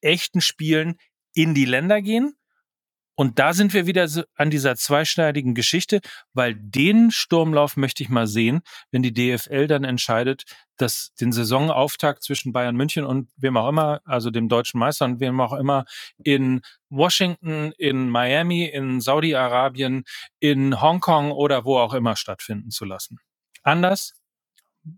echten 0.00 0.40
Spielen 0.40 0.96
in 1.34 1.54
die 1.54 1.64
Länder 1.64 2.02
gehen 2.02 2.36
und 3.14 3.38
da 3.38 3.52
sind 3.52 3.74
wir 3.74 3.86
wieder 3.86 4.08
an 4.36 4.50
dieser 4.50 4.74
zweischneidigen 4.74 5.54
Geschichte, 5.54 6.00
weil 6.32 6.54
den 6.54 7.10
Sturmlauf 7.10 7.76
möchte 7.76 8.02
ich 8.02 8.08
mal 8.08 8.26
sehen, 8.26 8.62
wenn 8.90 9.02
die 9.02 9.12
DFL 9.12 9.66
dann 9.66 9.84
entscheidet, 9.84 10.44
dass 10.78 11.12
den 11.20 11.30
Saisonauftakt 11.30 12.22
zwischen 12.22 12.52
Bayern 12.52 12.74
München 12.74 13.04
und 13.04 13.30
wem 13.36 13.56
auch 13.56 13.68
immer, 13.68 14.00
also 14.04 14.30
dem 14.30 14.48
deutschen 14.48 14.80
Meister 14.80 15.04
und 15.04 15.20
wem 15.20 15.40
auch 15.40 15.52
immer 15.52 15.84
in 16.24 16.62
Washington, 16.88 17.72
in 17.76 18.08
Miami, 18.08 18.64
in 18.64 19.00
Saudi-Arabien, 19.00 20.04
in 20.40 20.80
Hongkong 20.80 21.32
oder 21.32 21.64
wo 21.64 21.78
auch 21.78 21.94
immer 21.94 22.16
stattfinden 22.16 22.70
zu 22.70 22.86
lassen. 22.86 23.18
Anders 23.62 24.14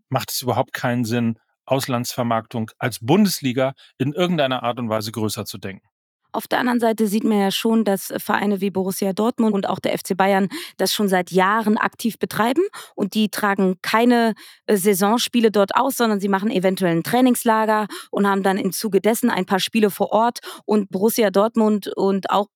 macht 0.09 0.31
es 0.31 0.41
überhaupt 0.41 0.73
keinen 0.73 1.05
Sinn, 1.05 1.39
Auslandsvermarktung 1.67 2.71
als 2.79 3.01
Bundesliga 3.01 3.75
in 3.99 4.13
irgendeiner 4.13 4.63
Art 4.63 4.79
und 4.79 4.89
Weise 4.89 5.13
größer 5.13 5.45
zu 5.45 5.59
denken. 5.59 5.87
Auf 6.35 6.49
der 6.49 6.59
anderen 6.59 6.81
Seite 6.81 7.07
sieht 7.07 7.23
man 7.23 7.39
ja 7.39 7.53
schon, 7.53 7.85
dass 7.85 8.13
Vereine 8.17 8.61
wie 8.61 8.71
Borussia 8.71 9.13
Dortmund 9.13 9.55
und 9.55 9.69
auch 9.69 9.79
der 9.79 9.97
FC 9.97 10.17
Bayern 10.17 10.49
das 10.79 10.93
schon 10.93 11.09
seit 11.09 11.31
Jahren 11.31 11.79
aktiv 11.79 12.19
betreiben 12.19 12.63
und 12.97 13.15
die 13.15 13.29
tragen 13.29 13.77
keine 13.83 14.35
äh, 14.67 14.77
Saisonspiele 14.77 15.53
dort 15.53 15.77
aus, 15.77 15.97
sondern 15.97 16.19
sie 16.19 16.29
machen 16.29 16.51
eventuell 16.51 16.97
ein 16.97 17.05
Trainingslager 17.05 17.87
und 18.11 18.27
haben 18.27 18.43
dann 18.43 18.59
im 18.59 18.73
Zuge 18.73 19.01
dessen 19.01 19.31
ein 19.31 19.47
paar 19.47 19.61
Spiele 19.61 19.91
vor 19.91 20.11
Ort 20.11 20.41
und 20.65 20.91
Borussia 20.91 21.31
Dortmund 21.31 21.87
und 21.95 22.31
auch 22.31 22.49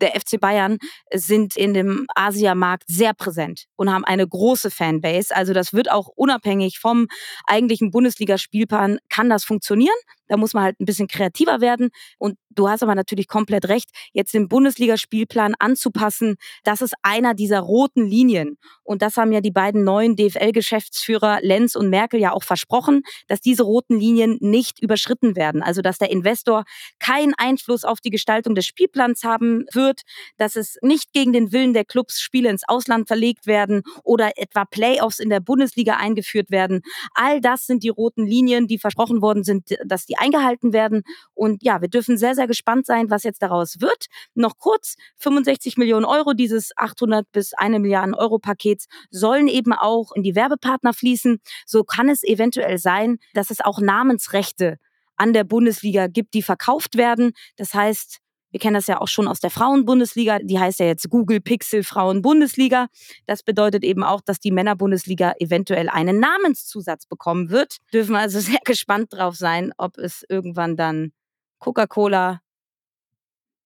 der 0.00 0.18
FC 0.18 0.40
Bayern 0.40 0.78
sind 1.12 1.56
in 1.56 1.74
dem 1.74 2.06
Asiamarkt 2.14 2.84
sehr 2.86 3.14
präsent 3.14 3.66
und 3.76 3.92
haben 3.92 4.04
eine 4.04 4.26
große 4.26 4.70
Fanbase. 4.70 5.34
Also 5.34 5.52
das 5.52 5.72
wird 5.72 5.90
auch 5.90 6.08
unabhängig 6.08 6.78
vom 6.78 7.08
eigentlichen 7.46 7.90
Bundesligaspielplan 7.90 8.98
kann 9.08 9.28
das 9.28 9.44
funktionieren. 9.44 9.96
Da 10.28 10.36
muss 10.36 10.54
man 10.54 10.64
halt 10.64 10.80
ein 10.80 10.86
bisschen 10.86 11.08
kreativer 11.08 11.60
werden. 11.60 11.90
Und 12.18 12.38
du 12.50 12.68
hast 12.68 12.82
aber 12.82 12.94
natürlich 12.94 13.28
komplett 13.28 13.68
recht, 13.68 13.90
jetzt 14.12 14.34
den 14.34 14.48
Bundesligaspielplan 14.48 15.54
anzupassen, 15.58 16.36
das 16.64 16.80
ist 16.80 16.94
einer 17.02 17.34
dieser 17.34 17.60
roten 17.60 18.06
Linien. 18.06 18.58
Und 18.82 19.02
das 19.02 19.16
haben 19.16 19.32
ja 19.32 19.40
die 19.40 19.50
beiden 19.50 19.84
neuen 19.84 20.16
DFL-Geschäftsführer 20.16 21.40
Lenz 21.42 21.74
und 21.74 21.90
Merkel 21.90 22.20
ja 22.20 22.32
auch 22.32 22.42
versprochen, 22.42 23.02
dass 23.28 23.40
diese 23.40 23.62
roten 23.62 23.98
Linien 23.98 24.38
nicht 24.40 24.80
überschritten 24.80 25.36
werden. 25.36 25.62
Also 25.62 25.82
dass 25.82 25.98
der 25.98 26.10
Investor 26.10 26.64
keinen 26.98 27.34
Einfluss 27.34 27.84
auf 27.84 28.00
die 28.00 28.10
Gestaltung 28.10 28.54
des 28.54 28.66
Spielplans 28.66 29.24
haben 29.24 29.64
wird, 29.72 30.02
dass 30.36 30.56
es 30.56 30.78
nicht 30.82 31.12
gegen 31.12 31.32
den 31.32 31.52
Willen 31.52 31.72
der 31.72 31.84
Clubs 31.84 32.20
Spiele 32.20 32.50
ins 32.50 32.66
Ausland 32.66 33.08
verlegt 33.08 33.46
werden 33.46 33.82
oder 34.02 34.32
etwa 34.36 34.64
Playoffs 34.64 35.18
in 35.18 35.30
der 35.30 35.40
Bundesliga 35.40 35.96
eingeführt 35.96 36.50
werden. 36.50 36.82
All 37.14 37.40
das 37.40 37.66
sind 37.66 37.82
die 37.82 37.88
roten 37.88 38.26
Linien, 38.26 38.66
die 38.66 38.78
versprochen 38.78 39.22
worden 39.22 39.44
sind, 39.44 39.76
dass 39.84 40.06
die 40.06 40.15
eingehalten 40.18 40.72
werden. 40.72 41.02
Und 41.34 41.62
ja, 41.62 41.80
wir 41.80 41.88
dürfen 41.88 42.16
sehr, 42.16 42.34
sehr 42.34 42.46
gespannt 42.46 42.86
sein, 42.86 43.10
was 43.10 43.22
jetzt 43.22 43.42
daraus 43.42 43.80
wird. 43.80 44.06
Noch 44.34 44.58
kurz, 44.58 44.96
65 45.18 45.76
Millionen 45.76 46.04
Euro 46.04 46.32
dieses 46.32 46.70
800 46.76 47.30
bis 47.32 47.52
1 47.54 47.78
Milliarden 47.78 48.14
Euro 48.14 48.38
Pakets 48.38 48.86
sollen 49.10 49.48
eben 49.48 49.72
auch 49.72 50.12
in 50.12 50.22
die 50.22 50.34
Werbepartner 50.34 50.92
fließen. 50.92 51.38
So 51.66 51.84
kann 51.84 52.08
es 52.08 52.22
eventuell 52.22 52.78
sein, 52.78 53.18
dass 53.34 53.50
es 53.50 53.60
auch 53.60 53.80
Namensrechte 53.80 54.78
an 55.16 55.32
der 55.32 55.44
Bundesliga 55.44 56.06
gibt, 56.06 56.34
die 56.34 56.42
verkauft 56.42 56.96
werden. 56.96 57.32
Das 57.56 57.74
heißt, 57.74 58.20
wir 58.50 58.60
kennen 58.60 58.74
das 58.74 58.86
ja 58.86 59.00
auch 59.00 59.08
schon 59.08 59.28
aus 59.28 59.40
der 59.40 59.50
Frauenbundesliga. 59.50 60.38
Die 60.38 60.58
heißt 60.58 60.80
ja 60.80 60.86
jetzt 60.86 61.08
Google 61.10 61.40
Pixel 61.40 61.82
Frauenbundesliga. 61.82 62.86
Das 63.26 63.42
bedeutet 63.42 63.84
eben 63.84 64.02
auch, 64.02 64.20
dass 64.20 64.40
die 64.40 64.50
Männerbundesliga 64.50 65.34
eventuell 65.40 65.88
einen 65.88 66.20
Namenszusatz 66.20 67.06
bekommen 67.06 67.50
wird. 67.50 67.76
Dürfen 67.92 68.12
wir 68.12 68.20
also 68.20 68.40
sehr 68.40 68.60
gespannt 68.64 69.12
drauf 69.12 69.36
sein, 69.36 69.72
ob 69.76 69.98
es 69.98 70.24
irgendwann 70.28 70.76
dann 70.76 71.12
Coca-Cola, 71.58 72.40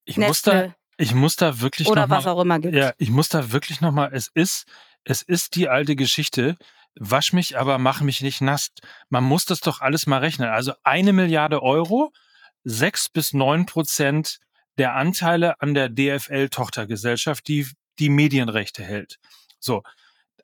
ich 0.05 0.17
muss 0.17 0.43
da, 0.43 0.75
ich 0.97 1.15
muss 1.15 1.37
da 1.37 1.61
wirklich 1.61 1.89
oder 1.89 2.07
noch 2.07 2.17
was 2.17 2.25
mal, 2.25 2.33
auch 2.33 2.41
immer 2.41 2.59
gibt. 2.59 2.75
Ja, 2.75 2.93
ich 2.99 3.11
muss 3.11 3.29
da 3.29 3.53
wirklich 3.53 3.81
noch 3.81 3.93
mal. 3.93 4.11
Es 4.13 4.29
ist, 4.35 4.67
es 5.05 5.23
ist 5.23 5.55
die 5.55 5.69
alte 5.69 5.97
Geschichte. 5.97 6.57
Wasch 6.97 7.33
mich, 7.33 7.57
aber 7.57 7.79
mach 7.79 8.01
mich 8.01 8.21
nicht 8.21 8.41
nass. 8.41 8.73
Man 9.09 9.23
muss 9.23 9.45
das 9.45 9.61
doch 9.61 9.81
alles 9.81 10.07
mal 10.07 10.19
rechnen. 10.19 10.49
Also 10.49 10.73
eine 10.83 11.13
Milliarde 11.13 11.63
Euro, 11.63 12.13
sechs 12.65 13.09
bis 13.09 13.33
neun 13.33 13.67
Prozent 13.67 14.41
der 14.81 14.95
Anteile 14.95 15.61
an 15.61 15.75
der 15.75 15.91
DFL-Tochtergesellschaft, 15.91 17.47
die 17.49 17.67
die 17.99 18.09
Medienrechte 18.09 18.83
hält. 18.83 19.19
So, 19.59 19.83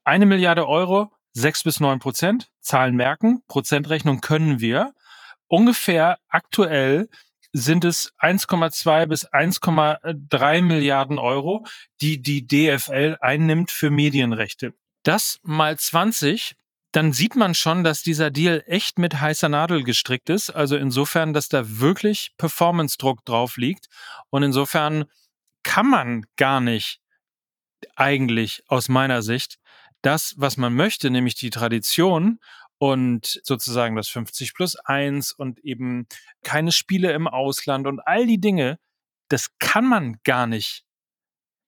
eine 0.04 0.26
Milliarde 0.26 0.68
Euro, 0.68 1.10
sechs 1.32 1.62
bis 1.62 1.80
neun 1.80 2.00
Prozent, 2.00 2.50
Zahlen 2.60 2.96
merken, 2.96 3.42
Prozentrechnung 3.48 4.20
können 4.20 4.60
wir. 4.60 4.92
Ungefähr 5.46 6.18
aktuell 6.28 7.08
sind 7.54 7.86
es 7.86 8.12
1,2 8.20 9.06
bis 9.06 9.26
1,3 9.26 10.60
Milliarden 10.60 11.18
Euro, 11.18 11.64
die 12.02 12.20
die 12.20 12.46
DFL 12.46 13.16
einnimmt 13.22 13.70
für 13.70 13.88
Medienrechte. 13.88 14.74
Das 15.02 15.40
mal 15.44 15.78
20 15.78 16.56
dann 16.96 17.12
sieht 17.12 17.36
man 17.36 17.54
schon, 17.54 17.84
dass 17.84 18.02
dieser 18.02 18.30
Deal 18.30 18.64
echt 18.66 18.98
mit 18.98 19.20
heißer 19.20 19.50
Nadel 19.50 19.84
gestrickt 19.84 20.30
ist. 20.30 20.48
Also 20.48 20.78
insofern, 20.78 21.34
dass 21.34 21.50
da 21.50 21.78
wirklich 21.78 22.32
Performance-Druck 22.38 23.22
drauf 23.26 23.58
liegt. 23.58 23.88
Und 24.30 24.42
insofern 24.42 25.04
kann 25.62 25.90
man 25.90 26.24
gar 26.36 26.62
nicht 26.62 27.02
eigentlich 27.96 28.62
aus 28.68 28.88
meiner 28.88 29.20
Sicht 29.20 29.58
das, 30.00 30.34
was 30.38 30.56
man 30.56 30.72
möchte, 30.72 31.10
nämlich 31.10 31.34
die 31.34 31.50
Tradition 31.50 32.38
und 32.78 33.40
sozusagen 33.42 33.94
das 33.94 34.08
50 34.08 34.54
plus 34.54 34.76
1 34.76 35.32
und 35.32 35.58
eben 35.58 36.06
keine 36.44 36.72
Spiele 36.72 37.12
im 37.12 37.28
Ausland 37.28 37.86
und 37.86 38.00
all 38.00 38.26
die 38.26 38.40
Dinge, 38.40 38.78
das 39.28 39.58
kann 39.58 39.84
man 39.84 40.16
gar 40.24 40.46
nicht 40.46 40.84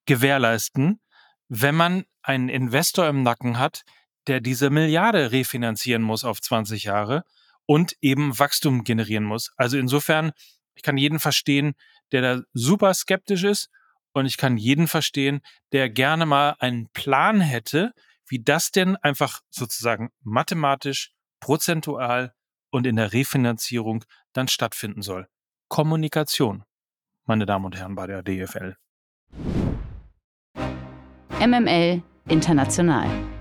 gewährleisten, 0.07 1.01
wenn 1.49 1.75
man 1.75 2.05
einen 2.23 2.49
Investor 2.49 3.07
im 3.09 3.23
Nacken 3.23 3.59
hat, 3.59 3.83
der 4.29 4.41
diese 4.41 4.71
Milliarde 4.71 5.33
refinanzieren 5.33 6.03
muss 6.03 6.25
auf 6.25 6.41
20 6.41 6.85
Jahre 6.85 7.25
und 7.67 7.97
eben 8.01 8.39
Wachstum 8.39 8.85
generieren 8.85 9.25
muss. 9.25 9.53
Also 9.57 9.79
insofern, 9.79 10.33
ich 10.75 10.83
kann 10.83 10.97
jeden 10.97 11.19
verstehen, 11.19 11.75
der 12.13 12.23
da 12.23 12.43
super 12.53 12.95
skeptisch 12.95 13.45
ist 13.45 13.71
und 14.13 14.27
ich 14.27 14.37
kann 14.37 14.57
jeden 14.57 14.87
verstehen, 14.87 15.41
der 15.73 15.91
gerne 15.91 16.27
mal 16.27 16.57
einen 16.61 16.89
Plan 16.93 17.41
hätte, 17.41 17.93
wie 18.27 18.43
das 18.43 18.71
denn 18.71 18.97
einfach 18.97 19.41
sozusagen 19.51 20.11
mathematisch, 20.23 21.13
prozentual 21.41 22.35
und 22.71 22.87
in 22.87 22.97
der 22.97 23.13
Refinanzierung 23.13 24.05
dann 24.33 24.49
stattfinden 24.49 25.03
soll. 25.03 25.29
Kommunikation, 25.69 26.65
meine 27.25 27.47
Damen 27.47 27.67
und 27.67 27.77
Herren 27.77 27.95
bei 27.95 28.07
der 28.07 28.23
DFL. 28.23 28.77
MML 31.41 32.03
International. 32.27 33.38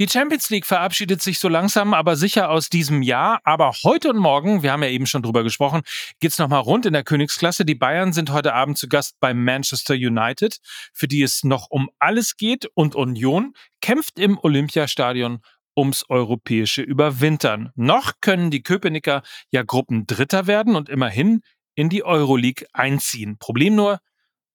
Die 0.00 0.08
Champions 0.08 0.50
League 0.50 0.66
verabschiedet 0.66 1.22
sich 1.22 1.38
so 1.38 1.48
langsam, 1.48 1.94
aber 1.94 2.16
sicher 2.16 2.50
aus 2.50 2.68
diesem 2.68 3.02
Jahr. 3.02 3.40
Aber 3.44 3.72
heute 3.84 4.10
und 4.10 4.16
morgen, 4.16 4.64
wir 4.64 4.72
haben 4.72 4.82
ja 4.82 4.88
eben 4.88 5.06
schon 5.06 5.22
drüber 5.22 5.44
gesprochen, 5.44 5.82
geht's 6.18 6.38
nochmal 6.38 6.62
rund 6.62 6.84
in 6.84 6.92
der 6.92 7.04
Königsklasse. 7.04 7.64
Die 7.64 7.76
Bayern 7.76 8.12
sind 8.12 8.32
heute 8.32 8.54
Abend 8.54 8.76
zu 8.76 8.88
Gast 8.88 9.14
bei 9.20 9.32
Manchester 9.34 9.94
United, 9.94 10.58
für 10.92 11.06
die 11.06 11.22
es 11.22 11.44
noch 11.44 11.68
um 11.70 11.90
alles 12.00 12.36
geht. 12.36 12.66
Und 12.74 12.96
Union 12.96 13.52
kämpft 13.80 14.18
im 14.18 14.36
Olympiastadion 14.36 15.38
ums 15.76 16.04
europäische 16.08 16.82
Überwintern. 16.82 17.70
Noch 17.76 18.14
können 18.20 18.50
die 18.50 18.64
Köpenicker 18.64 19.22
ja 19.52 19.62
Gruppendritter 19.62 20.48
werden 20.48 20.74
und 20.74 20.88
immerhin 20.88 21.42
in 21.76 21.88
die 21.88 22.02
Euroleague 22.02 22.66
einziehen. 22.72 23.38
Problem 23.38 23.76
nur, 23.76 24.00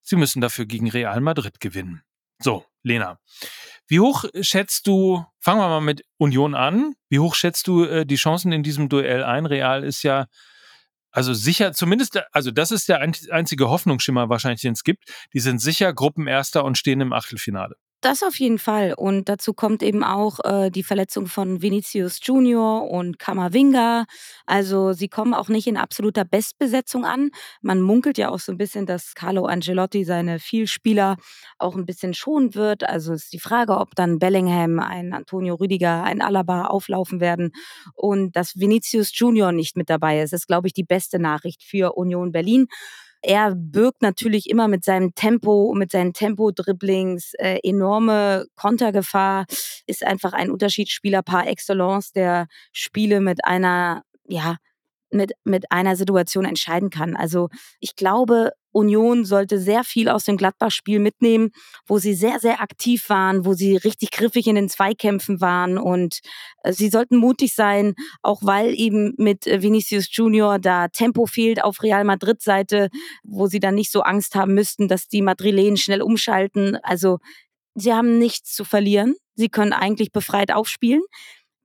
sie 0.01 0.17
müssen 0.17 0.41
dafür 0.41 0.65
gegen 0.65 0.89
Real 0.89 1.21
Madrid 1.21 1.61
gewinnen. 1.61 2.01
So, 2.39 2.65
Lena. 2.83 3.19
Wie 3.87 3.99
hoch 3.99 4.25
schätzt 4.41 4.87
du, 4.87 5.25
fangen 5.39 5.59
wir 5.59 5.67
mal 5.67 5.81
mit 5.81 6.03
Union 6.17 6.55
an, 6.55 6.93
wie 7.09 7.19
hoch 7.19 7.35
schätzt 7.35 7.67
du 7.67 7.83
äh, 7.83 8.05
die 8.05 8.15
Chancen 8.15 8.51
in 8.51 8.63
diesem 8.63 8.89
Duell 8.89 9.23
ein? 9.23 9.45
Real 9.45 9.83
ist 9.83 10.03
ja, 10.03 10.27
also 11.11 11.33
sicher, 11.33 11.73
zumindest, 11.73 12.21
also 12.31 12.51
das 12.51 12.71
ist 12.71 12.87
der 12.87 13.01
einzige 13.01 13.69
Hoffnungsschimmer 13.69 14.29
wahrscheinlich, 14.29 14.61
den 14.61 14.73
es 14.73 14.83
gibt. 14.83 15.03
Die 15.33 15.39
sind 15.39 15.59
sicher 15.59 15.93
Gruppenerster 15.93 16.63
und 16.63 16.77
stehen 16.77 17.01
im 17.01 17.13
Achtelfinale. 17.13 17.75
Das 18.01 18.23
auf 18.23 18.39
jeden 18.39 18.59
Fall. 18.59 18.93
Und 18.93 19.27
dazu 19.27 19.53
kommt 19.53 19.83
eben 19.83 20.05
auch 20.05 20.39
äh, 20.45 20.69
die 20.69 20.83
Verletzung 20.83 21.27
von 21.27 21.61
Vinicius 21.61 22.19
Junior 22.23 22.89
und 22.89 23.19
Kamavinga. 23.19 24.05
Also 24.45 24.93
sie 24.93 25.09
kommen 25.09 25.33
auch 25.33 25.49
nicht 25.49 25.67
in 25.67 25.75
absoluter 25.75 26.23
Bestbesetzung 26.23 27.03
an. 27.03 27.29
Man 27.61 27.81
munkelt 27.81 28.17
ja 28.17 28.29
auch 28.29 28.39
so 28.39 28.53
ein 28.53 28.57
bisschen, 28.57 28.85
dass 28.85 29.15
Carlo 29.15 29.45
Angelotti 29.47 30.05
seine 30.05 30.39
Vielspieler 30.39 31.17
auch 31.57 31.75
ein 31.75 31.85
bisschen 31.85 32.13
schonen 32.13 32.55
wird. 32.55 32.87
Also 32.87 33.11
ist 33.11 33.33
die 33.33 33.39
Frage, 33.39 33.75
ob 33.77 33.95
dann 33.95 34.17
Bellingham, 34.17 34.79
ein 34.79 35.11
Antonio 35.11 35.55
Rüdiger, 35.55 36.03
ein 36.03 36.21
Alaba 36.21 36.67
auflaufen 36.67 37.19
werden. 37.19 37.51
Und 37.95 38.33
dass 38.37 38.55
Vinicius 38.57 39.11
Junior 39.13 39.51
nicht 39.51 39.75
mit 39.75 39.89
dabei 39.89 40.21
ist, 40.21 40.31
ist, 40.31 40.47
glaube 40.47 40.67
ich, 40.67 40.73
die 40.73 40.85
beste 40.85 41.19
Nachricht 41.19 41.63
für 41.63 41.91
Union 41.97 42.31
Berlin. 42.31 42.67
Er 43.21 43.53
birgt 43.55 44.01
natürlich 44.01 44.49
immer 44.49 44.67
mit 44.67 44.85
seinem 44.85 45.13
Tempo, 45.13 45.73
mit 45.75 45.91
seinen 45.91 46.13
Tempo-Dribblings 46.13 47.33
äh, 47.37 47.59
enorme 47.63 48.45
Kontergefahr, 48.55 49.45
ist 49.87 50.05
einfach 50.05 50.33
ein 50.33 50.51
Unterschiedsspieler 50.51 51.21
par 51.21 51.47
excellence, 51.47 52.11
der 52.11 52.47
Spiele 52.71 53.19
mit 53.19 53.43
einer, 53.43 54.03
ja, 54.27 54.57
mit, 55.11 55.33
mit 55.43 55.71
einer 55.71 55.95
Situation 55.95 56.45
entscheiden 56.45 56.89
kann. 56.89 57.15
Also 57.15 57.49
ich 57.79 57.95
glaube, 57.95 58.51
Union 58.71 59.25
sollte 59.25 59.59
sehr 59.59 59.83
viel 59.83 60.09
aus 60.09 60.25
dem 60.25 60.37
Gladbach-Spiel 60.37 60.99
mitnehmen, 60.99 61.51
wo 61.87 61.97
sie 61.97 62.13
sehr, 62.13 62.39
sehr 62.39 62.61
aktiv 62.61 63.09
waren, 63.09 63.45
wo 63.45 63.53
sie 63.53 63.77
richtig 63.77 64.11
griffig 64.11 64.47
in 64.47 64.55
den 64.55 64.69
Zweikämpfen 64.69 65.41
waren 65.41 65.77
und 65.77 66.19
äh, 66.63 66.73
sie 66.73 66.89
sollten 66.89 67.17
mutig 67.17 67.55
sein, 67.55 67.95
auch 68.21 68.41
weil 68.43 68.73
eben 68.79 69.13
mit 69.17 69.47
äh, 69.47 69.61
Vinicius 69.61 70.07
Junior 70.11 70.59
da 70.59 70.87
Tempo 70.87 71.25
fehlt 71.25 71.63
auf 71.63 71.81
Real 71.81 72.03
Madrid-Seite, 72.03 72.89
wo 73.23 73.47
sie 73.47 73.59
dann 73.59 73.75
nicht 73.75 73.91
so 73.91 74.01
Angst 74.01 74.35
haben 74.35 74.53
müssten, 74.53 74.87
dass 74.87 75.07
die 75.07 75.21
Madrilen 75.21 75.77
schnell 75.77 76.01
umschalten. 76.01 76.77
Also 76.83 77.19
sie 77.75 77.93
haben 77.93 78.17
nichts 78.17 78.53
zu 78.53 78.65
verlieren. 78.65 79.15
Sie 79.35 79.49
können 79.49 79.73
eigentlich 79.73 80.11
befreit 80.11 80.51
aufspielen. 80.51 81.01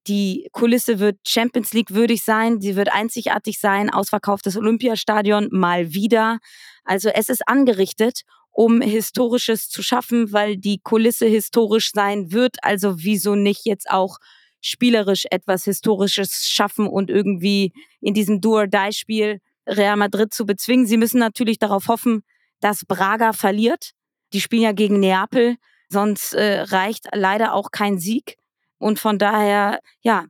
Die 0.07 0.49
Kulisse 0.53 0.99
wird 0.99 1.19
Champions 1.27 1.73
League 1.73 1.93
würdig 1.93 2.23
sein, 2.23 2.61
sie 2.61 2.77
wird 2.77 2.93
einzigartig 2.93 3.59
sein, 3.59 3.91
ausverkauftes 3.91 4.57
Olympiastadion 4.57 5.49
mal 5.51 5.95
wieder. 5.95 6.39
Also 6.85 7.09
es 7.09 7.29
ist 7.31 7.49
angerichtet, 7.49 8.23
um 8.51 8.83
Historisches 8.83 9.69
zu 9.69 9.83
schaffen, 9.83 10.33
weil 10.33 10.57
die 10.57 10.79
Kulisse 10.79 11.27
historisch 11.27 11.91
sein 11.93 12.33
wird. 12.33 12.57
Also 12.63 13.03
wieso 13.03 13.35
nicht 13.35 13.65
jetzt 13.65 13.91
auch 13.91 14.19
spielerisch 14.61 15.25
etwas 15.31 15.65
Historisches 15.65 16.47
schaffen 16.47 16.87
und 16.87 17.11
irgendwie 17.11 17.73
in 18.01 18.15
diesem 18.15 18.41
Do-or-Die-Spiel 18.41 19.41
Real 19.67 19.97
Madrid 19.97 20.33
zu 20.33 20.47
bezwingen. 20.47 20.87
Sie 20.87 20.97
müssen 20.97 21.19
natürlich 21.19 21.59
darauf 21.59 21.89
hoffen, 21.89 22.23
dass 22.61 22.85
Braga 22.85 23.33
verliert. 23.33 23.93
Die 24.33 24.41
spielen 24.41 24.63
ja 24.63 24.73
gegen 24.73 25.01
Neapel, 25.01 25.57
sonst 25.89 26.35
äh, 26.35 26.61
reicht 26.61 27.09
leider 27.13 27.55
auch 27.55 27.71
kein 27.71 27.99
Sieg. 27.99 28.37
Und 28.85 28.99
von 28.99 29.19
daher, 29.19 29.81
ja, 30.03 30.27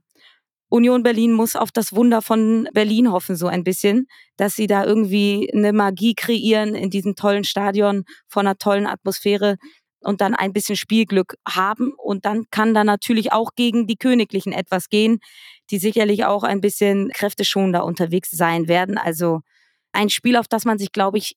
Union 0.68 1.02
Berlin 1.02 1.32
muss 1.32 1.56
auf 1.56 1.72
das 1.72 1.92
Wunder 1.92 2.22
von 2.22 2.68
Berlin 2.72 3.10
hoffen, 3.10 3.34
so 3.34 3.48
ein 3.48 3.64
bisschen, 3.64 4.06
dass 4.36 4.54
sie 4.54 4.68
da 4.68 4.84
irgendwie 4.84 5.50
eine 5.52 5.72
Magie 5.72 6.14
kreieren 6.14 6.76
in 6.76 6.88
diesem 6.88 7.16
tollen 7.16 7.42
Stadion 7.42 8.04
von 8.28 8.46
einer 8.46 8.56
tollen 8.56 8.86
Atmosphäre 8.86 9.56
und 9.98 10.20
dann 10.20 10.36
ein 10.36 10.52
bisschen 10.52 10.76
Spielglück 10.76 11.34
haben. 11.48 11.94
Und 11.96 12.26
dann 12.26 12.44
kann 12.52 12.74
da 12.74 12.84
natürlich 12.84 13.32
auch 13.32 13.56
gegen 13.56 13.88
die 13.88 13.96
Königlichen 13.96 14.52
etwas 14.52 14.88
gehen, 14.88 15.18
die 15.70 15.78
sicherlich 15.78 16.24
auch 16.24 16.44
ein 16.44 16.60
bisschen 16.60 17.10
kräfteschonender 17.12 17.84
unterwegs 17.84 18.30
sein 18.30 18.68
werden. 18.68 18.98
Also 18.98 19.40
ein 19.90 20.10
Spiel, 20.10 20.36
auf 20.36 20.46
das 20.46 20.64
man 20.64 20.78
sich, 20.78 20.92
glaube 20.92 21.18
ich, 21.18 21.34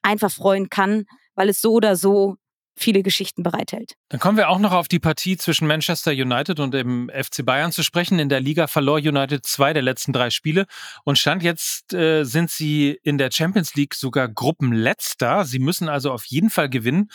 einfach 0.00 0.30
freuen 0.30 0.70
kann, 0.70 1.04
weil 1.34 1.50
es 1.50 1.60
so 1.60 1.72
oder 1.72 1.94
so 1.96 2.36
viele 2.76 3.02
Geschichten 3.02 3.42
bereithält. 3.42 3.92
Dann 4.08 4.20
kommen 4.20 4.36
wir 4.36 4.48
auch 4.48 4.58
noch 4.58 4.72
auf 4.72 4.88
die 4.88 4.98
Partie 4.98 5.36
zwischen 5.36 5.66
Manchester 5.66 6.10
United 6.10 6.60
und 6.60 6.74
dem 6.74 7.10
FC 7.10 7.44
Bayern 7.44 7.72
zu 7.72 7.82
sprechen. 7.82 8.18
In 8.18 8.28
der 8.28 8.40
Liga 8.40 8.66
verlor 8.66 8.96
United 8.96 9.46
zwei 9.46 9.72
der 9.72 9.82
letzten 9.82 10.12
drei 10.12 10.30
Spiele 10.30 10.66
und 11.04 11.18
stand 11.18 11.42
jetzt 11.42 11.92
äh, 11.94 12.24
sind 12.24 12.50
sie 12.50 12.98
in 13.02 13.18
der 13.18 13.30
Champions 13.32 13.74
League 13.74 13.94
sogar 13.94 14.28
Gruppenletzter. 14.28 15.44
Sie 15.44 15.58
müssen 15.58 15.88
also 15.88 16.12
auf 16.12 16.24
jeden 16.24 16.50
Fall 16.50 16.68
gewinnen, 16.68 17.10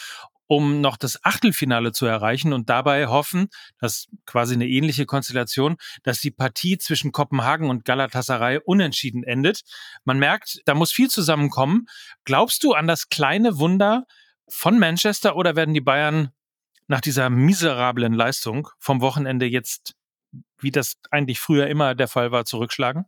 um 0.49 0.81
noch 0.81 0.97
das 0.97 1.23
Achtelfinale 1.23 1.91
zu 1.91 2.07
erreichen 2.07 2.53
und 2.53 2.69
dabei 2.69 3.05
hoffen, 3.05 3.49
dass 3.77 4.07
quasi 4.25 4.55
eine 4.55 4.67
ähnliche 4.67 5.05
Konstellation, 5.05 5.77
dass 6.01 6.21
die 6.21 6.31
Partie 6.31 6.79
zwischen 6.79 7.11
Kopenhagen 7.11 7.69
und 7.69 7.85
Galatasaray 7.85 8.59
unentschieden 8.65 9.23
endet. 9.23 9.61
Man 10.05 10.17
merkt, 10.17 10.59
da 10.65 10.73
muss 10.73 10.91
viel 10.91 11.09
zusammenkommen. 11.09 11.85
Glaubst 12.25 12.63
du 12.63 12.73
an 12.73 12.87
das 12.87 13.09
kleine 13.09 13.59
Wunder, 13.59 14.05
von 14.49 14.79
Manchester 14.79 15.35
oder 15.35 15.55
werden 15.55 15.73
die 15.73 15.81
Bayern 15.81 16.31
nach 16.87 17.01
dieser 17.01 17.29
miserablen 17.29 18.13
Leistung 18.13 18.67
vom 18.79 19.01
Wochenende 19.01 19.45
jetzt, 19.45 19.95
wie 20.57 20.71
das 20.71 20.97
eigentlich 21.11 21.39
früher 21.39 21.67
immer 21.67 21.95
der 21.95 22.07
Fall 22.07 22.31
war, 22.31 22.45
zurückschlagen? 22.45 23.05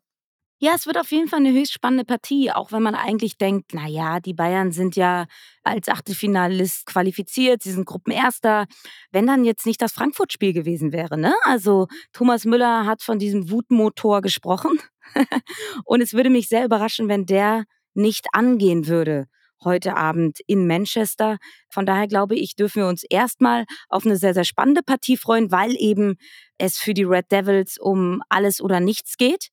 Ja, 0.63 0.73
es 0.75 0.85
wird 0.85 0.99
auf 0.99 1.11
jeden 1.11 1.27
Fall 1.27 1.39
eine 1.39 1.51
höchst 1.51 1.73
spannende 1.73 2.05
Partie, 2.05 2.51
auch 2.51 2.71
wenn 2.71 2.83
man 2.83 2.93
eigentlich 2.93 3.39
denkt, 3.39 3.71
na 3.73 3.87
ja, 3.87 4.19
die 4.19 4.35
Bayern 4.35 4.71
sind 4.71 4.95
ja 4.95 5.25
als 5.63 5.89
Achtelfinalist 5.89 6.85
qualifiziert, 6.85 7.63
sie 7.63 7.71
sind 7.71 7.87
Gruppenerster. 7.87 8.67
Wenn 9.11 9.25
dann 9.25 9.43
jetzt 9.43 9.65
nicht 9.65 9.81
das 9.81 9.91
Frankfurt-Spiel 9.91 10.53
gewesen 10.53 10.91
wäre, 10.91 11.17
ne? 11.17 11.33
Also 11.45 11.87
Thomas 12.13 12.45
Müller 12.45 12.85
hat 12.85 13.01
von 13.01 13.17
diesem 13.17 13.49
Wutmotor 13.49 14.21
gesprochen 14.21 14.79
und 15.85 16.01
es 16.01 16.13
würde 16.13 16.29
mich 16.29 16.47
sehr 16.47 16.63
überraschen, 16.63 17.09
wenn 17.09 17.25
der 17.25 17.65
nicht 17.95 18.27
angehen 18.33 18.85
würde 18.85 19.25
heute 19.63 19.95
Abend 19.95 20.39
in 20.47 20.67
Manchester. 20.67 21.37
Von 21.69 21.85
daher 21.85 22.07
glaube 22.07 22.35
ich, 22.35 22.55
dürfen 22.55 22.83
wir 22.83 22.87
uns 22.87 23.03
erstmal 23.03 23.65
auf 23.89 24.05
eine 24.05 24.17
sehr, 24.17 24.33
sehr 24.33 24.43
spannende 24.43 24.83
Partie 24.83 25.17
freuen, 25.17 25.51
weil 25.51 25.75
eben 25.77 26.15
es 26.57 26.77
für 26.77 26.93
die 26.93 27.03
Red 27.03 27.31
Devils 27.31 27.77
um 27.77 28.21
alles 28.29 28.61
oder 28.61 28.79
nichts 28.79 29.17
geht. 29.17 29.49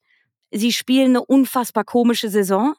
Sie 0.51 0.73
spielen 0.73 1.11
eine 1.11 1.25
unfassbar 1.25 1.85
komische 1.85 2.31
Saison, 2.31 2.75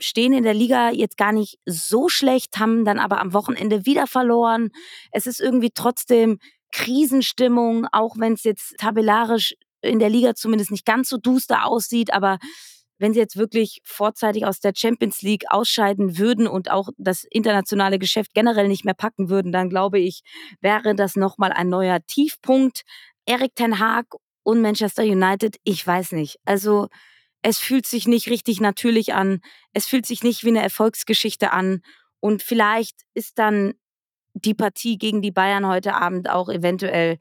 stehen 0.00 0.32
in 0.32 0.42
der 0.44 0.54
Liga 0.54 0.90
jetzt 0.90 1.16
gar 1.16 1.32
nicht 1.32 1.58
so 1.64 2.08
schlecht, 2.08 2.58
haben 2.58 2.84
dann 2.84 2.98
aber 2.98 3.20
am 3.20 3.32
Wochenende 3.32 3.86
wieder 3.86 4.06
verloren. 4.06 4.70
Es 5.12 5.26
ist 5.26 5.40
irgendwie 5.40 5.70
trotzdem 5.72 6.38
Krisenstimmung, 6.72 7.86
auch 7.92 8.16
wenn 8.18 8.32
es 8.32 8.42
jetzt 8.42 8.76
tabellarisch 8.78 9.54
in 9.80 10.00
der 10.00 10.10
Liga 10.10 10.34
zumindest 10.34 10.70
nicht 10.70 10.86
ganz 10.86 11.08
so 11.08 11.18
duster 11.18 11.66
aussieht, 11.66 12.12
aber 12.12 12.38
wenn 13.04 13.12
sie 13.12 13.20
jetzt 13.20 13.36
wirklich 13.36 13.82
vorzeitig 13.84 14.46
aus 14.46 14.60
der 14.60 14.72
Champions 14.74 15.20
League 15.20 15.44
ausscheiden 15.50 16.16
würden 16.16 16.46
und 16.46 16.70
auch 16.70 16.88
das 16.96 17.24
internationale 17.30 17.98
Geschäft 17.98 18.32
generell 18.32 18.66
nicht 18.66 18.86
mehr 18.86 18.94
packen 18.94 19.28
würden, 19.28 19.52
dann 19.52 19.68
glaube 19.68 19.98
ich, 19.98 20.22
wäre 20.62 20.94
das 20.94 21.14
nochmal 21.14 21.52
ein 21.52 21.68
neuer 21.68 21.98
Tiefpunkt. 22.06 22.80
Erik 23.26 23.54
Ten 23.56 23.78
Haag 23.78 24.06
und 24.42 24.62
Manchester 24.62 25.02
United, 25.02 25.56
ich 25.64 25.86
weiß 25.86 26.12
nicht. 26.12 26.38
Also 26.46 26.88
es 27.42 27.58
fühlt 27.58 27.84
sich 27.84 28.08
nicht 28.08 28.30
richtig 28.30 28.62
natürlich 28.62 29.12
an. 29.12 29.42
Es 29.74 29.84
fühlt 29.84 30.06
sich 30.06 30.22
nicht 30.22 30.42
wie 30.44 30.48
eine 30.48 30.62
Erfolgsgeschichte 30.62 31.52
an. 31.52 31.82
Und 32.20 32.42
vielleicht 32.42 33.02
ist 33.12 33.38
dann 33.38 33.74
die 34.32 34.54
Partie 34.54 34.96
gegen 34.96 35.20
die 35.20 35.30
Bayern 35.30 35.66
heute 35.66 35.94
Abend 35.94 36.30
auch 36.30 36.48
eventuell 36.48 37.18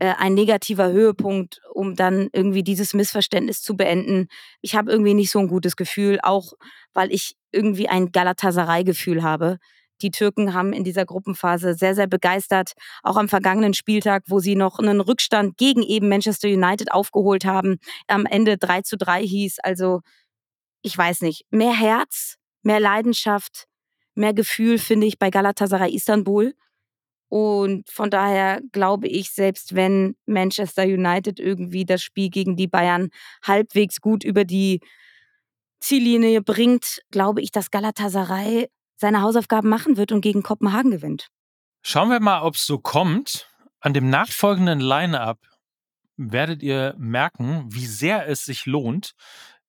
ein 0.00 0.34
negativer 0.34 0.90
Höhepunkt, 0.90 1.60
um 1.74 1.94
dann 1.94 2.28
irgendwie 2.32 2.62
dieses 2.62 2.94
Missverständnis 2.94 3.62
zu 3.62 3.76
beenden. 3.76 4.28
Ich 4.62 4.74
habe 4.74 4.90
irgendwie 4.90 5.14
nicht 5.14 5.30
so 5.30 5.38
ein 5.38 5.48
gutes 5.48 5.76
Gefühl, 5.76 6.18
auch 6.22 6.54
weil 6.94 7.12
ich 7.12 7.36
irgendwie 7.52 7.88
ein 7.88 8.10
Galatasaray-Gefühl 8.10 9.22
habe. 9.22 9.58
Die 10.02 10.10
Türken 10.10 10.54
haben 10.54 10.72
in 10.72 10.84
dieser 10.84 11.04
Gruppenphase 11.04 11.74
sehr, 11.74 11.94
sehr 11.94 12.06
begeistert, 12.06 12.72
auch 13.02 13.16
am 13.16 13.28
vergangenen 13.28 13.74
Spieltag, 13.74 14.24
wo 14.28 14.38
sie 14.38 14.56
noch 14.56 14.78
einen 14.78 15.00
Rückstand 15.00 15.58
gegen 15.58 15.82
eben 15.82 16.08
Manchester 16.08 16.48
United 16.48 16.92
aufgeholt 16.92 17.44
haben, 17.44 17.76
am 18.06 18.24
Ende 18.24 18.56
3 18.56 18.82
zu 18.82 18.96
3 18.96 19.22
hieß. 19.22 19.58
Also, 19.62 20.00
ich 20.82 20.96
weiß 20.96 21.20
nicht, 21.20 21.44
mehr 21.50 21.78
Herz, 21.78 22.36
mehr 22.62 22.80
Leidenschaft, 22.80 23.66
mehr 24.14 24.32
Gefühl 24.32 24.78
finde 24.78 25.06
ich 25.06 25.18
bei 25.18 25.28
Galatasaray 25.30 25.94
Istanbul. 25.94 26.54
Und 27.30 27.88
von 27.88 28.10
daher 28.10 28.60
glaube 28.72 29.06
ich, 29.06 29.30
selbst 29.30 29.76
wenn 29.76 30.16
Manchester 30.26 30.82
United 30.82 31.38
irgendwie 31.38 31.84
das 31.84 32.02
Spiel 32.02 32.28
gegen 32.28 32.56
die 32.56 32.66
Bayern 32.66 33.08
halbwegs 33.42 34.00
gut 34.00 34.24
über 34.24 34.44
die 34.44 34.80
Ziellinie 35.78 36.42
bringt, 36.42 37.00
glaube 37.12 37.40
ich, 37.40 37.52
dass 37.52 37.70
Galatasaray 37.70 38.68
seine 38.96 39.22
Hausaufgaben 39.22 39.68
machen 39.68 39.96
wird 39.96 40.10
und 40.10 40.20
gegen 40.20 40.42
Kopenhagen 40.42 40.90
gewinnt. 40.90 41.28
Schauen 41.82 42.10
wir 42.10 42.20
mal, 42.20 42.42
ob 42.42 42.56
es 42.56 42.66
so 42.66 42.78
kommt. 42.78 43.48
An 43.80 43.94
dem 43.94 44.10
nachfolgenden 44.10 44.80
Line-up 44.80 45.38
werdet 46.16 46.64
ihr 46.64 46.94
merken, 46.98 47.64
wie 47.70 47.86
sehr 47.86 48.28
es 48.28 48.44
sich 48.44 48.66
lohnt, 48.66 49.14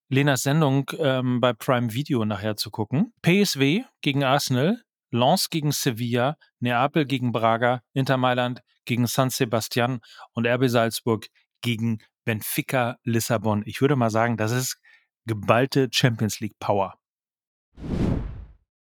Lenas 0.10 0.44
Sendung 0.44 0.92
ähm, 0.98 1.40
bei 1.40 1.54
Prime 1.54 1.94
Video 1.94 2.26
nachher 2.26 2.58
zu 2.58 2.72
gucken. 2.72 3.14
PSW 3.22 3.84
gegen 4.02 4.26
Arsenal, 4.26 4.82
Lens 5.12 5.50
gegen 5.50 5.72
Sevilla, 5.72 6.38
Neapel 6.60 7.06
gegen 7.06 7.32
Braga, 7.32 7.82
Inter 7.94 8.18
Mailand 8.18 8.62
gegen 8.86 9.08
San 9.08 9.30
Sebastian 9.30 10.02
und 10.34 10.48
RB 10.48 10.68
Salzburg 10.68 11.28
gegen 11.62 12.00
Benfica 12.26 12.98
Lissabon. 13.04 13.64
Ich 13.66 13.82
würde 13.82 13.96
mal 13.96 14.10
sagen, 14.10 14.38
das 14.38 14.52
ist 14.52 14.78
geballte 15.26 15.90
Champions 15.92 16.40
League 16.40 16.58
Power. 16.60 16.96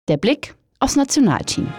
Der 0.08 0.16
Blick 0.16 0.54
aufs 0.78 0.96
Nationalteam. 0.96 1.72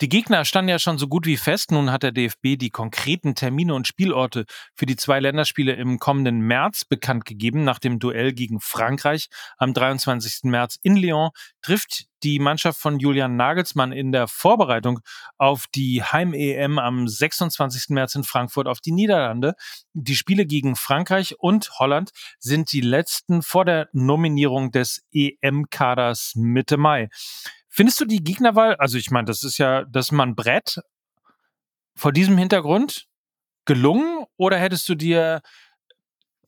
Die 0.00 0.08
Gegner 0.08 0.44
standen 0.44 0.70
ja 0.70 0.80
schon 0.80 0.98
so 0.98 1.06
gut 1.06 1.24
wie 1.24 1.36
fest. 1.36 1.70
Nun 1.70 1.92
hat 1.92 2.02
der 2.02 2.10
DFB 2.10 2.56
die 2.56 2.70
konkreten 2.70 3.36
Termine 3.36 3.74
und 3.74 3.86
Spielorte 3.86 4.44
für 4.74 4.86
die 4.86 4.96
zwei 4.96 5.20
Länderspiele 5.20 5.72
im 5.74 6.00
kommenden 6.00 6.40
März 6.40 6.84
bekannt 6.84 7.24
gegeben. 7.24 7.62
Nach 7.62 7.78
dem 7.78 8.00
Duell 8.00 8.32
gegen 8.32 8.58
Frankreich 8.58 9.28
am 9.56 9.72
23. 9.72 10.50
März 10.50 10.78
in 10.82 10.96
Lyon 10.96 11.30
trifft 11.62 12.06
die 12.24 12.40
Mannschaft 12.40 12.80
von 12.80 12.98
Julian 12.98 13.36
Nagelsmann 13.36 13.92
in 13.92 14.10
der 14.10 14.26
Vorbereitung 14.26 14.98
auf 15.38 15.66
die 15.72 16.02
Heim-EM 16.02 16.80
am 16.80 17.06
26. 17.06 17.90
März 17.90 18.16
in 18.16 18.24
Frankfurt 18.24 18.66
auf 18.66 18.80
die 18.80 18.92
Niederlande. 18.92 19.54
Die 19.92 20.16
Spiele 20.16 20.44
gegen 20.44 20.74
Frankreich 20.74 21.36
und 21.38 21.70
Holland 21.78 22.10
sind 22.40 22.72
die 22.72 22.80
letzten 22.80 23.42
vor 23.42 23.64
der 23.64 23.88
Nominierung 23.92 24.72
des 24.72 25.04
EM-Kaders 25.12 26.32
Mitte 26.34 26.78
Mai. 26.78 27.10
Findest 27.76 28.00
du 28.00 28.04
die 28.04 28.22
Gegnerwahl, 28.22 28.76
also 28.76 28.98
ich 28.98 29.10
meine, 29.10 29.24
das 29.24 29.42
ist 29.42 29.58
ja, 29.58 29.84
das 29.86 30.06
ist 30.06 30.12
mal 30.12 30.28
ein 30.28 30.36
Brett, 30.36 30.80
vor 31.96 32.12
diesem 32.12 32.38
Hintergrund 32.38 33.08
gelungen 33.64 34.26
oder 34.36 34.58
hättest 34.58 34.88
du 34.88 34.94
dir 34.94 35.40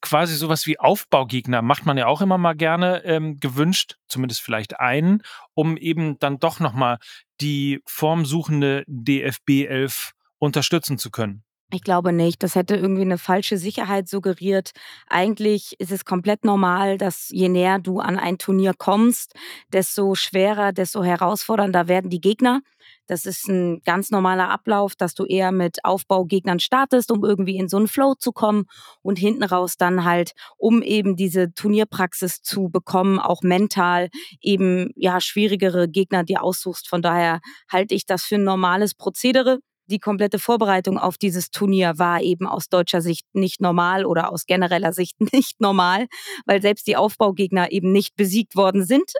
quasi 0.00 0.36
sowas 0.36 0.66
wie 0.66 0.78
Aufbaugegner, 0.78 1.62
macht 1.62 1.84
man 1.84 1.98
ja 1.98 2.06
auch 2.06 2.20
immer 2.20 2.38
mal 2.38 2.54
gerne, 2.54 3.02
ähm, 3.04 3.40
gewünscht, 3.40 3.96
zumindest 4.06 4.40
vielleicht 4.40 4.78
einen, 4.78 5.22
um 5.54 5.76
eben 5.76 6.16
dann 6.20 6.38
doch 6.38 6.60
nochmal 6.60 6.98
die 7.40 7.80
formsuchende 7.86 8.84
DFB 8.86 9.66
11 9.66 10.12
unterstützen 10.38 10.96
zu 10.96 11.10
können? 11.10 11.45
Ich 11.72 11.82
glaube 11.82 12.12
nicht. 12.12 12.42
Das 12.44 12.54
hätte 12.54 12.76
irgendwie 12.76 13.02
eine 13.02 13.18
falsche 13.18 13.58
Sicherheit 13.58 14.08
suggeriert. 14.08 14.70
Eigentlich 15.08 15.74
ist 15.80 15.90
es 15.90 16.04
komplett 16.04 16.44
normal, 16.44 16.96
dass 16.96 17.28
je 17.30 17.48
näher 17.48 17.80
du 17.80 17.98
an 17.98 18.18
ein 18.20 18.38
Turnier 18.38 18.72
kommst, 18.72 19.34
desto 19.72 20.14
schwerer, 20.14 20.72
desto 20.72 21.02
herausfordernder 21.02 21.88
werden 21.88 22.08
die 22.08 22.20
Gegner. 22.20 22.60
Das 23.08 23.26
ist 23.26 23.48
ein 23.48 23.80
ganz 23.84 24.12
normaler 24.12 24.48
Ablauf, 24.48 24.94
dass 24.94 25.14
du 25.14 25.24
eher 25.24 25.50
mit 25.50 25.84
Aufbaugegnern 25.84 26.60
startest, 26.60 27.10
um 27.10 27.24
irgendwie 27.24 27.56
in 27.56 27.68
so 27.68 27.78
einen 27.78 27.88
Flow 27.88 28.14
zu 28.14 28.30
kommen 28.30 28.66
und 29.02 29.18
hinten 29.18 29.42
raus 29.42 29.76
dann 29.76 30.04
halt, 30.04 30.32
um 30.56 30.82
eben 30.82 31.16
diese 31.16 31.52
Turnierpraxis 31.52 32.42
zu 32.42 32.68
bekommen, 32.68 33.18
auch 33.18 33.42
mental 33.42 34.08
eben 34.40 34.92
ja 34.94 35.20
schwierigere 35.20 35.88
Gegner 35.88 36.22
dir 36.22 36.44
aussuchst. 36.44 36.88
Von 36.88 37.02
daher 37.02 37.40
halte 37.68 37.94
ich 37.96 38.06
das 38.06 38.22
für 38.22 38.36
ein 38.36 38.44
normales 38.44 38.94
Prozedere 38.94 39.58
die 39.86 39.98
komplette 39.98 40.38
Vorbereitung 40.38 40.98
auf 40.98 41.18
dieses 41.18 41.50
Turnier 41.50 41.98
war 41.98 42.20
eben 42.20 42.46
aus 42.46 42.68
deutscher 42.68 43.00
Sicht 43.00 43.26
nicht 43.32 43.60
normal 43.60 44.04
oder 44.04 44.32
aus 44.32 44.46
genereller 44.46 44.92
Sicht 44.92 45.16
nicht 45.32 45.60
normal, 45.60 46.06
weil 46.44 46.62
selbst 46.62 46.86
die 46.86 46.96
Aufbaugegner 46.96 47.72
eben 47.72 47.92
nicht 47.92 48.16
besiegt 48.16 48.56
worden 48.56 48.84
sind. 48.84 49.12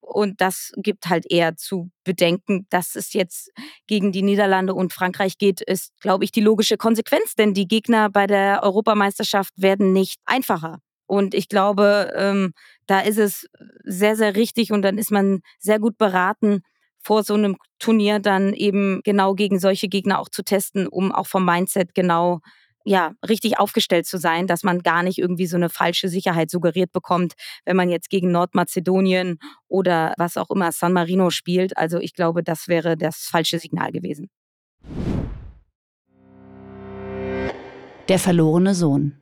Und 0.00 0.40
das 0.40 0.72
gibt 0.76 1.08
halt 1.08 1.30
eher 1.30 1.56
zu 1.56 1.90
bedenken, 2.04 2.66
dass 2.70 2.96
es 2.96 3.12
jetzt 3.12 3.50
gegen 3.86 4.12
die 4.12 4.22
Niederlande 4.22 4.74
und 4.74 4.92
Frankreich 4.92 5.38
geht, 5.38 5.60
ist, 5.60 5.92
glaube 6.00 6.24
ich, 6.24 6.32
die 6.32 6.40
logische 6.40 6.76
Konsequenz, 6.76 7.34
denn 7.34 7.54
die 7.54 7.68
Gegner 7.68 8.10
bei 8.10 8.26
der 8.26 8.62
Europameisterschaft 8.62 9.52
werden 9.56 9.92
nicht 9.92 10.20
einfacher. 10.26 10.80
Und 11.06 11.34
ich 11.34 11.48
glaube, 11.48 12.12
ähm, 12.16 12.52
da 12.86 13.00
ist 13.00 13.18
es 13.18 13.46
sehr, 13.84 14.16
sehr 14.16 14.34
richtig 14.34 14.72
und 14.72 14.82
dann 14.82 14.98
ist 14.98 15.10
man 15.10 15.40
sehr 15.58 15.78
gut 15.78 15.98
beraten, 15.98 16.62
vor 17.02 17.24
so 17.24 17.34
einem 17.34 17.56
Turnier 17.78 18.20
dann 18.20 18.52
eben 18.52 19.00
genau 19.04 19.34
gegen 19.34 19.58
solche 19.58 19.88
Gegner 19.88 20.20
auch 20.20 20.28
zu 20.28 20.42
testen, 20.42 20.86
um 20.86 21.12
auch 21.12 21.26
vom 21.26 21.44
Mindset 21.44 21.94
genau 21.94 22.40
ja, 22.84 23.12
richtig 23.28 23.58
aufgestellt 23.58 24.06
zu 24.06 24.18
sein, 24.18 24.46
dass 24.46 24.62
man 24.62 24.80
gar 24.80 25.02
nicht 25.02 25.18
irgendwie 25.18 25.46
so 25.46 25.56
eine 25.56 25.68
falsche 25.68 26.08
Sicherheit 26.08 26.50
suggeriert 26.50 26.92
bekommt, 26.92 27.34
wenn 27.64 27.76
man 27.76 27.88
jetzt 27.88 28.10
gegen 28.10 28.32
Nordmazedonien 28.32 29.38
oder 29.68 30.14
was 30.18 30.36
auch 30.36 30.50
immer 30.50 30.72
San 30.72 30.92
Marino 30.92 31.30
spielt. 31.30 31.76
Also 31.76 31.98
ich 31.98 32.14
glaube, 32.14 32.42
das 32.42 32.68
wäre 32.68 32.96
das 32.96 33.28
falsche 33.30 33.58
Signal 33.58 33.92
gewesen. 33.92 34.30
Der 38.08 38.18
verlorene 38.18 38.74
Sohn. 38.74 39.21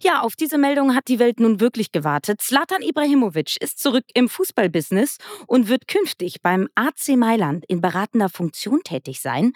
Ja, 0.00 0.20
auf 0.20 0.36
diese 0.36 0.58
Meldung 0.58 0.94
hat 0.94 1.08
die 1.08 1.18
Welt 1.18 1.40
nun 1.40 1.58
wirklich 1.58 1.90
gewartet. 1.90 2.40
Zlatan 2.40 2.82
Ibrahimovic 2.82 3.56
ist 3.60 3.80
zurück 3.80 4.04
im 4.14 4.28
Fußballbusiness 4.28 5.18
und 5.48 5.68
wird 5.68 5.88
künftig 5.88 6.40
beim 6.40 6.68
AC 6.76 7.16
Mailand 7.16 7.64
in 7.66 7.80
beratender 7.80 8.28
Funktion 8.28 8.82
tätig 8.84 9.20
sein. 9.20 9.52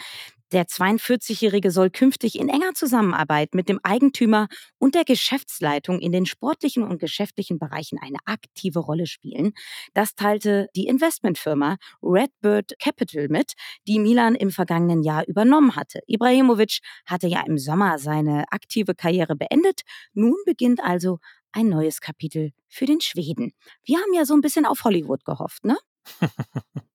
Der 0.53 0.67
42-Jährige 0.67 1.71
soll 1.71 1.89
künftig 1.89 2.39
in 2.39 2.51
enger 2.51 2.75
Zusammenarbeit 2.75 3.55
mit 3.55 3.71
dem 3.71 3.81
Eigentümer 3.83 4.49
und 4.77 4.95
der 4.95 5.05
Geschäftsleitung 5.05 5.99
in 5.99 6.13
den 6.13 6.27
sportlichen 6.27 6.83
und 6.83 6.99
geschäftlichen 6.99 7.59
Bereichen 7.59 7.99
eine 7.99 8.19
aktive 8.27 8.81
Rolle 8.81 9.07
spielen. 9.07 9.55
Das 9.95 10.15
teilte 10.15 10.69
die 10.77 10.89
Investmentfirma 10.89 11.77
Redbird 12.03 12.73
Capital 12.79 13.29
mit, 13.29 13.55
die 13.89 13.99
Milan 13.99 14.35
im 14.35 14.51
vergangenen 14.51 15.03
Jahr 15.03 15.27
übernommen 15.27 15.75
hatte. 15.75 16.01
Ibrahimovic 16.07 16.81
hatte 17.07 17.29
ja 17.29 17.43
im 17.47 17.57
Sommer 17.57 17.99
seine 17.99 18.45
aktive 18.51 18.95
Karriere 18.95 19.37
beendet. 19.37 19.81
Nun 20.13 20.37
beginnt 20.45 20.85
also 20.85 21.19
ein 21.53 21.71
neues 21.71 22.03
Kapitel 22.03 22.53
für 22.69 22.85
den 22.85 23.01
Schweden. 23.01 23.53
Wir 23.85 23.97
haben 23.97 24.13
ja 24.13 24.27
so 24.27 24.35
ein 24.35 24.43
bisschen 24.43 24.67
auf 24.67 24.85
Hollywood 24.85 25.25
gehofft, 25.25 25.65
ne? 25.65 25.79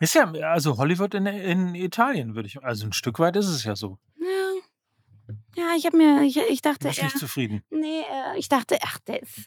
Ist 0.00 0.14
ja, 0.14 0.30
also 0.50 0.76
Hollywood 0.78 1.14
in, 1.14 1.26
in 1.26 1.74
Italien, 1.74 2.34
würde 2.34 2.48
ich. 2.48 2.62
Also 2.62 2.86
ein 2.86 2.92
Stück 2.92 3.18
weit 3.18 3.36
ist 3.36 3.48
es 3.48 3.64
ja 3.64 3.76
so. 3.76 3.98
Ja, 4.18 5.32
ja 5.56 5.76
ich 5.76 5.86
habe 5.86 5.96
mir, 5.96 6.22
ich, 6.22 6.36
ich 6.36 6.62
dachte. 6.62 6.80
Du 6.80 6.88
bist 6.88 7.02
nicht 7.02 7.18
zufrieden. 7.18 7.62
Nee, 7.70 8.00
äh, 8.00 8.38
ich 8.38 8.48
dachte, 8.48 8.78
ach, 8.82 8.98
der 9.00 9.22
ist, 9.22 9.46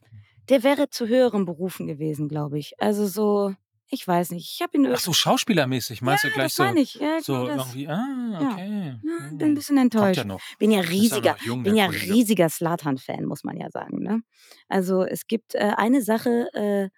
der 0.49 0.63
wäre 0.63 0.89
zu 0.89 1.07
höheren 1.07 1.45
Berufen 1.45 1.88
gewesen, 1.88 2.27
glaube 2.29 2.57
ich. 2.57 2.73
Also 2.79 3.07
so, 3.07 3.53
ich 3.89 4.05
weiß 4.05 4.31
nicht. 4.31 4.51
Ich 4.53 4.62
habe 4.62 4.77
ihn 4.77 4.88
Ach 4.91 4.99
so, 4.99 5.13
schauspielermäßig, 5.13 6.01
meinst 6.01 6.23
ja, 6.23 6.29
du 6.29 6.36
gleich 6.36 6.47
das 6.47 6.55
so? 6.55 6.63
meine 6.63 6.81
ich. 6.81 6.95
Ja, 6.95 7.21
so 7.21 7.47
das. 7.47 7.57
irgendwie, 7.57 7.88
ah, 7.88 8.51
okay. 8.51 8.99
Ja, 9.01 9.29
bin 9.31 9.49
ein 9.49 9.55
bisschen 9.55 9.77
enttäuscht. 9.77 10.17
Ja 10.17 10.23
noch. 10.25 10.41
Bin 10.60 10.71
ja 10.71 10.81
riesiger, 10.81 11.33
noch 11.33 11.41
jung, 11.41 11.63
bin 11.63 11.75
ja 11.75 11.86
Kollege. 11.86 12.13
riesiger 12.13 12.49
Slatan-Fan, 12.49 13.25
muss 13.25 13.43
man 13.43 13.57
ja 13.57 13.69
sagen. 13.69 13.99
Ne? 13.99 14.21
Also 14.67 15.03
es 15.03 15.27
gibt 15.27 15.55
äh, 15.55 15.73
eine 15.77 16.01
Sache, 16.01 16.49
äh, 16.53 16.89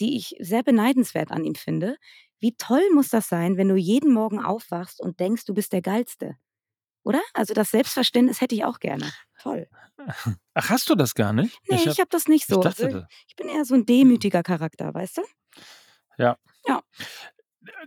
die 0.00 0.16
ich 0.16 0.34
sehr 0.40 0.62
beneidenswert 0.62 1.30
an 1.30 1.44
ihm 1.44 1.54
finde. 1.54 1.96
Wie 2.40 2.56
toll 2.56 2.82
muss 2.94 3.08
das 3.10 3.28
sein, 3.28 3.56
wenn 3.56 3.68
du 3.68 3.76
jeden 3.76 4.12
Morgen 4.12 4.40
aufwachst 4.40 5.00
und 5.00 5.20
denkst, 5.20 5.44
du 5.44 5.54
bist 5.54 5.72
der 5.72 5.82
Geilste? 5.82 6.36
Oder? 7.02 7.20
Also 7.34 7.54
das 7.54 7.70
Selbstverständnis 7.70 8.40
hätte 8.40 8.54
ich 8.54 8.64
auch 8.64 8.78
gerne. 8.80 9.10
Toll. 9.40 9.68
Ach, 10.54 10.70
hast 10.70 10.88
du 10.90 10.94
das 10.94 11.14
gar 11.14 11.32
nicht? 11.32 11.58
Nee, 11.68 11.76
ich 11.76 11.82
hab- 11.82 11.88
habe 11.92 12.00
hab 12.02 12.10
das 12.10 12.28
nicht 12.28 12.42
ich 12.48 12.54
so. 12.54 12.60
dachte 12.60 12.84
Also, 12.86 13.02
ich 13.28 13.36
bin 13.36 13.48
eher 13.48 13.64
so 13.64 13.74
ein 13.74 13.86
demütiger 13.86 14.42
Charakter, 14.42 14.92
weißt 14.92 15.18
du? 15.18 15.22
Ja. 16.18 16.36
Ja. 16.66 16.82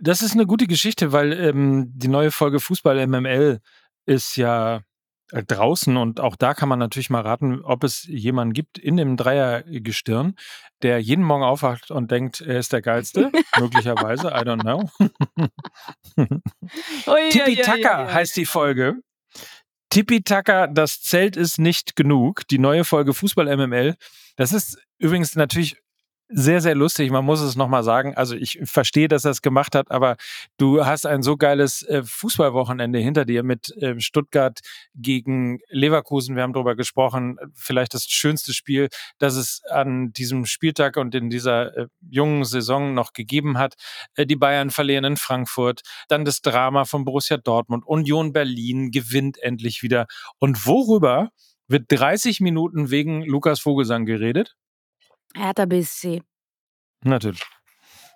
Das 0.00 0.22
ist 0.22 0.32
eine 0.32 0.46
gute 0.46 0.66
Geschichte, 0.66 1.12
weil 1.12 1.32
ähm, 1.32 1.90
die 1.94 2.08
neue 2.08 2.30
Folge 2.30 2.60
Fußball 2.60 3.06
MML 3.06 3.60
ist 4.06 4.36
ja 4.36 4.82
draußen 5.42 5.96
und 5.96 6.20
auch 6.20 6.36
da 6.36 6.54
kann 6.54 6.68
man 6.68 6.78
natürlich 6.78 7.10
mal 7.10 7.22
raten, 7.22 7.60
ob 7.62 7.84
es 7.84 8.04
jemanden 8.04 8.52
gibt 8.52 8.78
in 8.78 8.96
dem 8.96 9.16
Dreiergestirn, 9.16 10.36
der 10.82 11.00
jeden 11.00 11.24
Morgen 11.24 11.42
aufwacht 11.42 11.90
und 11.90 12.10
denkt, 12.10 12.40
er 12.40 12.58
ist 12.58 12.72
der 12.72 12.82
Geilste. 12.82 13.30
Möglicherweise, 13.58 14.28
I 14.28 14.44
don't 14.44 14.62
know. 14.62 14.90
Tippi 17.30 17.56
Taka 17.56 18.12
heißt 18.12 18.36
die 18.36 18.46
Folge. 18.46 19.00
Tippi 19.90 20.22
Taka, 20.22 20.66
das 20.66 21.00
Zelt 21.00 21.36
ist 21.36 21.58
nicht 21.58 21.96
genug. 21.96 22.46
Die 22.48 22.58
neue 22.58 22.84
Folge 22.84 23.14
Fußball 23.14 23.54
MML. 23.56 23.96
Das 24.36 24.52
ist 24.52 24.78
übrigens 24.98 25.36
natürlich 25.36 25.76
sehr, 26.36 26.60
sehr 26.60 26.74
lustig. 26.74 27.12
Man 27.12 27.24
muss 27.24 27.40
es 27.40 27.54
nochmal 27.54 27.84
sagen. 27.84 28.14
Also 28.16 28.34
ich 28.34 28.58
verstehe, 28.64 29.06
dass 29.06 29.24
er 29.24 29.30
es 29.30 29.40
gemacht 29.40 29.76
hat, 29.76 29.92
aber 29.92 30.16
du 30.56 30.84
hast 30.84 31.06
ein 31.06 31.22
so 31.22 31.36
geiles 31.36 31.82
äh, 31.84 32.02
Fußballwochenende 32.04 32.98
hinter 32.98 33.24
dir 33.24 33.44
mit 33.44 33.72
ähm, 33.80 34.00
Stuttgart 34.00 34.58
gegen 34.96 35.60
Leverkusen. 35.68 36.34
Wir 36.34 36.42
haben 36.42 36.52
darüber 36.52 36.74
gesprochen. 36.74 37.38
Vielleicht 37.54 37.94
das 37.94 38.06
schönste 38.06 38.52
Spiel, 38.52 38.88
das 39.18 39.36
es 39.36 39.62
an 39.70 40.12
diesem 40.12 40.44
Spieltag 40.44 40.96
und 40.96 41.14
in 41.14 41.30
dieser 41.30 41.76
äh, 41.76 41.86
jungen 42.10 42.44
Saison 42.44 42.94
noch 42.94 43.12
gegeben 43.12 43.56
hat. 43.56 43.74
Äh, 44.16 44.26
die 44.26 44.36
Bayern 44.36 44.70
verlieren 44.70 45.04
in 45.04 45.16
Frankfurt. 45.16 45.82
Dann 46.08 46.24
das 46.24 46.42
Drama 46.42 46.84
von 46.84 47.04
Borussia 47.04 47.36
Dortmund. 47.36 47.86
Union 47.86 48.32
Berlin 48.32 48.90
gewinnt 48.90 49.38
endlich 49.40 49.84
wieder. 49.84 50.06
Und 50.40 50.66
worüber 50.66 51.30
wird 51.68 51.84
30 51.88 52.40
Minuten 52.40 52.90
wegen 52.90 53.22
Lukas 53.22 53.60
Vogelsang 53.60 54.04
geredet? 54.04 54.56
Hertha 55.36 55.66
BSC. 55.66 56.22
Natürlich. 57.02 57.42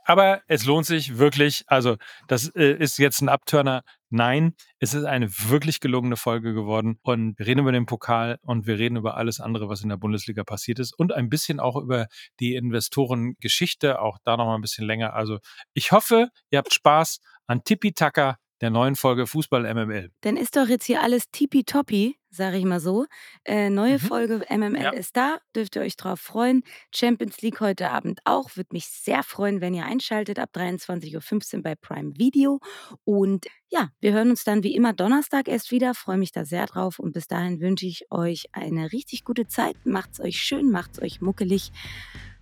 Aber 0.09 0.41
es 0.47 0.65
lohnt 0.65 0.87
sich 0.87 1.19
wirklich. 1.19 1.65
Also, 1.67 1.97
das 2.29 2.49
äh, 2.55 2.73
ist 2.79 2.97
jetzt 2.99 3.21
ein 3.21 3.29
Abturner. 3.29 3.83
Nein, 4.09 4.55
es 4.79 4.95
ist 4.95 5.05
eine 5.05 5.29
wirklich 5.29 5.81
gelungene 5.81 6.17
Folge 6.17 6.55
geworden. 6.55 6.99
Und 7.03 7.39
wir 7.39 7.47
reden 7.47 7.61
über 7.61 7.73
den 7.73 7.85
Pokal 7.85 8.39
und 8.41 8.67
wir 8.67 8.79
reden 8.79 8.97
über 8.97 9.19
alles 9.19 9.39
andere, 9.39 9.69
was 9.69 9.83
in 9.83 9.91
der 9.91 9.99
Bundesliga 9.99 10.45
passiert 10.45 10.79
ist. 10.79 10.99
Und 10.99 11.13
ein 11.13 11.29
bisschen 11.29 11.61
auch 11.61 11.77
über 11.77 12.07
die 12.41 12.55
Investorengeschichte. 12.55 14.01
Auch 14.01 14.17
da 14.25 14.39
nochmal 14.39 14.55
ein 14.55 14.63
bisschen 14.63 14.87
länger. 14.87 15.13
Also, 15.13 15.41
ich 15.75 15.93
hoffe, 15.93 16.31
ihr 16.49 16.59
habt 16.59 16.73
Spaß 16.73 17.19
an 17.47 17.61
Taka, 17.65 18.39
der 18.61 18.71
neuen 18.71 18.97
Folge 18.97 19.27
Fußball 19.27 19.73
MML. 19.73 20.11
Dann 20.23 20.37
ist 20.37 20.57
doch 20.57 20.69
jetzt 20.69 20.85
hier 20.85 21.03
alles 21.03 21.31
tippitoppi, 21.31 22.17
sage 22.31 22.57
ich 22.57 22.65
mal 22.65 22.81
so. 22.81 23.07
Äh, 23.45 23.71
neue 23.71 23.95
mhm. 23.95 24.01
Folge 24.01 24.45
MML 24.49 24.83
ja. 24.83 24.91
ist 24.91 25.17
da, 25.17 25.39
dürft 25.55 25.77
ihr 25.77 25.83
euch 25.83 25.97
drauf 25.97 26.21
freuen. 26.21 26.63
Champions 26.95 27.41
League 27.41 27.61
heute 27.61 27.91
Abend 27.91 28.21
auch. 28.25 28.57
Würde 28.57 28.71
mich 28.73 28.87
sehr 28.87 29.23
freuen, 29.23 29.61
wenn 29.61 29.75
ihr 29.75 29.85
einschaltet 29.85 30.39
ab 30.39 30.51
23.15 30.55 31.57
Uhr 31.57 31.63
bei 31.63 31.75
Prime 31.75 32.13
Video. 32.17 32.61
Und 33.05 33.47
ja, 33.69 33.89
wir 34.01 34.13
hören 34.13 34.31
uns 34.31 34.45
dann 34.45 34.63
wie 34.63 34.75
immer 34.75 34.93
Donnerstag 34.93 35.49
erst 35.49 35.71
wieder. 35.71 35.95
Freue 35.95 36.19
mich 36.19 36.33
da 36.33 36.45
sehr 36.45 36.67
drauf. 36.67 36.99
Und 36.99 37.13
bis 37.13 37.29
dahin 37.29 37.61
wünsche 37.61 37.87
ich 37.87 38.07
euch 38.11 38.47
eine 38.53 38.93
richtig 38.93 39.25
gute 39.25 39.47
Zeit. 39.47 39.77
Macht's 39.85 40.21
euch 40.21 40.41
schön, 40.41 40.71
macht's 40.71 41.01
euch 41.01 41.21
muckelig 41.21 41.71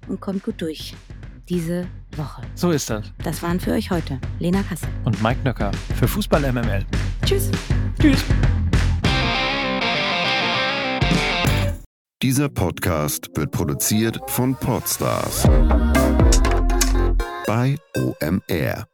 und 0.09 0.21
kommt 0.21 0.45
gut 0.45 0.61
durch 0.61 0.95
diese 1.49 1.87
Woche. 2.17 2.43
So 2.55 2.71
ist 2.71 2.91
das. 2.91 3.13
Das 3.23 3.43
waren 3.43 3.61
für 3.61 3.73
euch 3.73 3.91
heute 3.91 4.21
Lena 4.39 4.63
Kassel 4.63 4.89
und 5.05 5.23
Mike 5.23 5.41
Nöcker 5.45 5.71
für 5.99 6.09
Fußball 6.09 6.53
MML. 6.53 6.85
Tschüss. 7.25 7.51
Tschüss. 8.01 8.25
Dieser 12.23 12.49
Podcast 12.49 13.29
wird 13.35 13.51
produziert 13.51 14.19
von 14.27 14.55
Podstars 14.57 15.45
bei 17.47 17.77
OMR. 17.97 18.87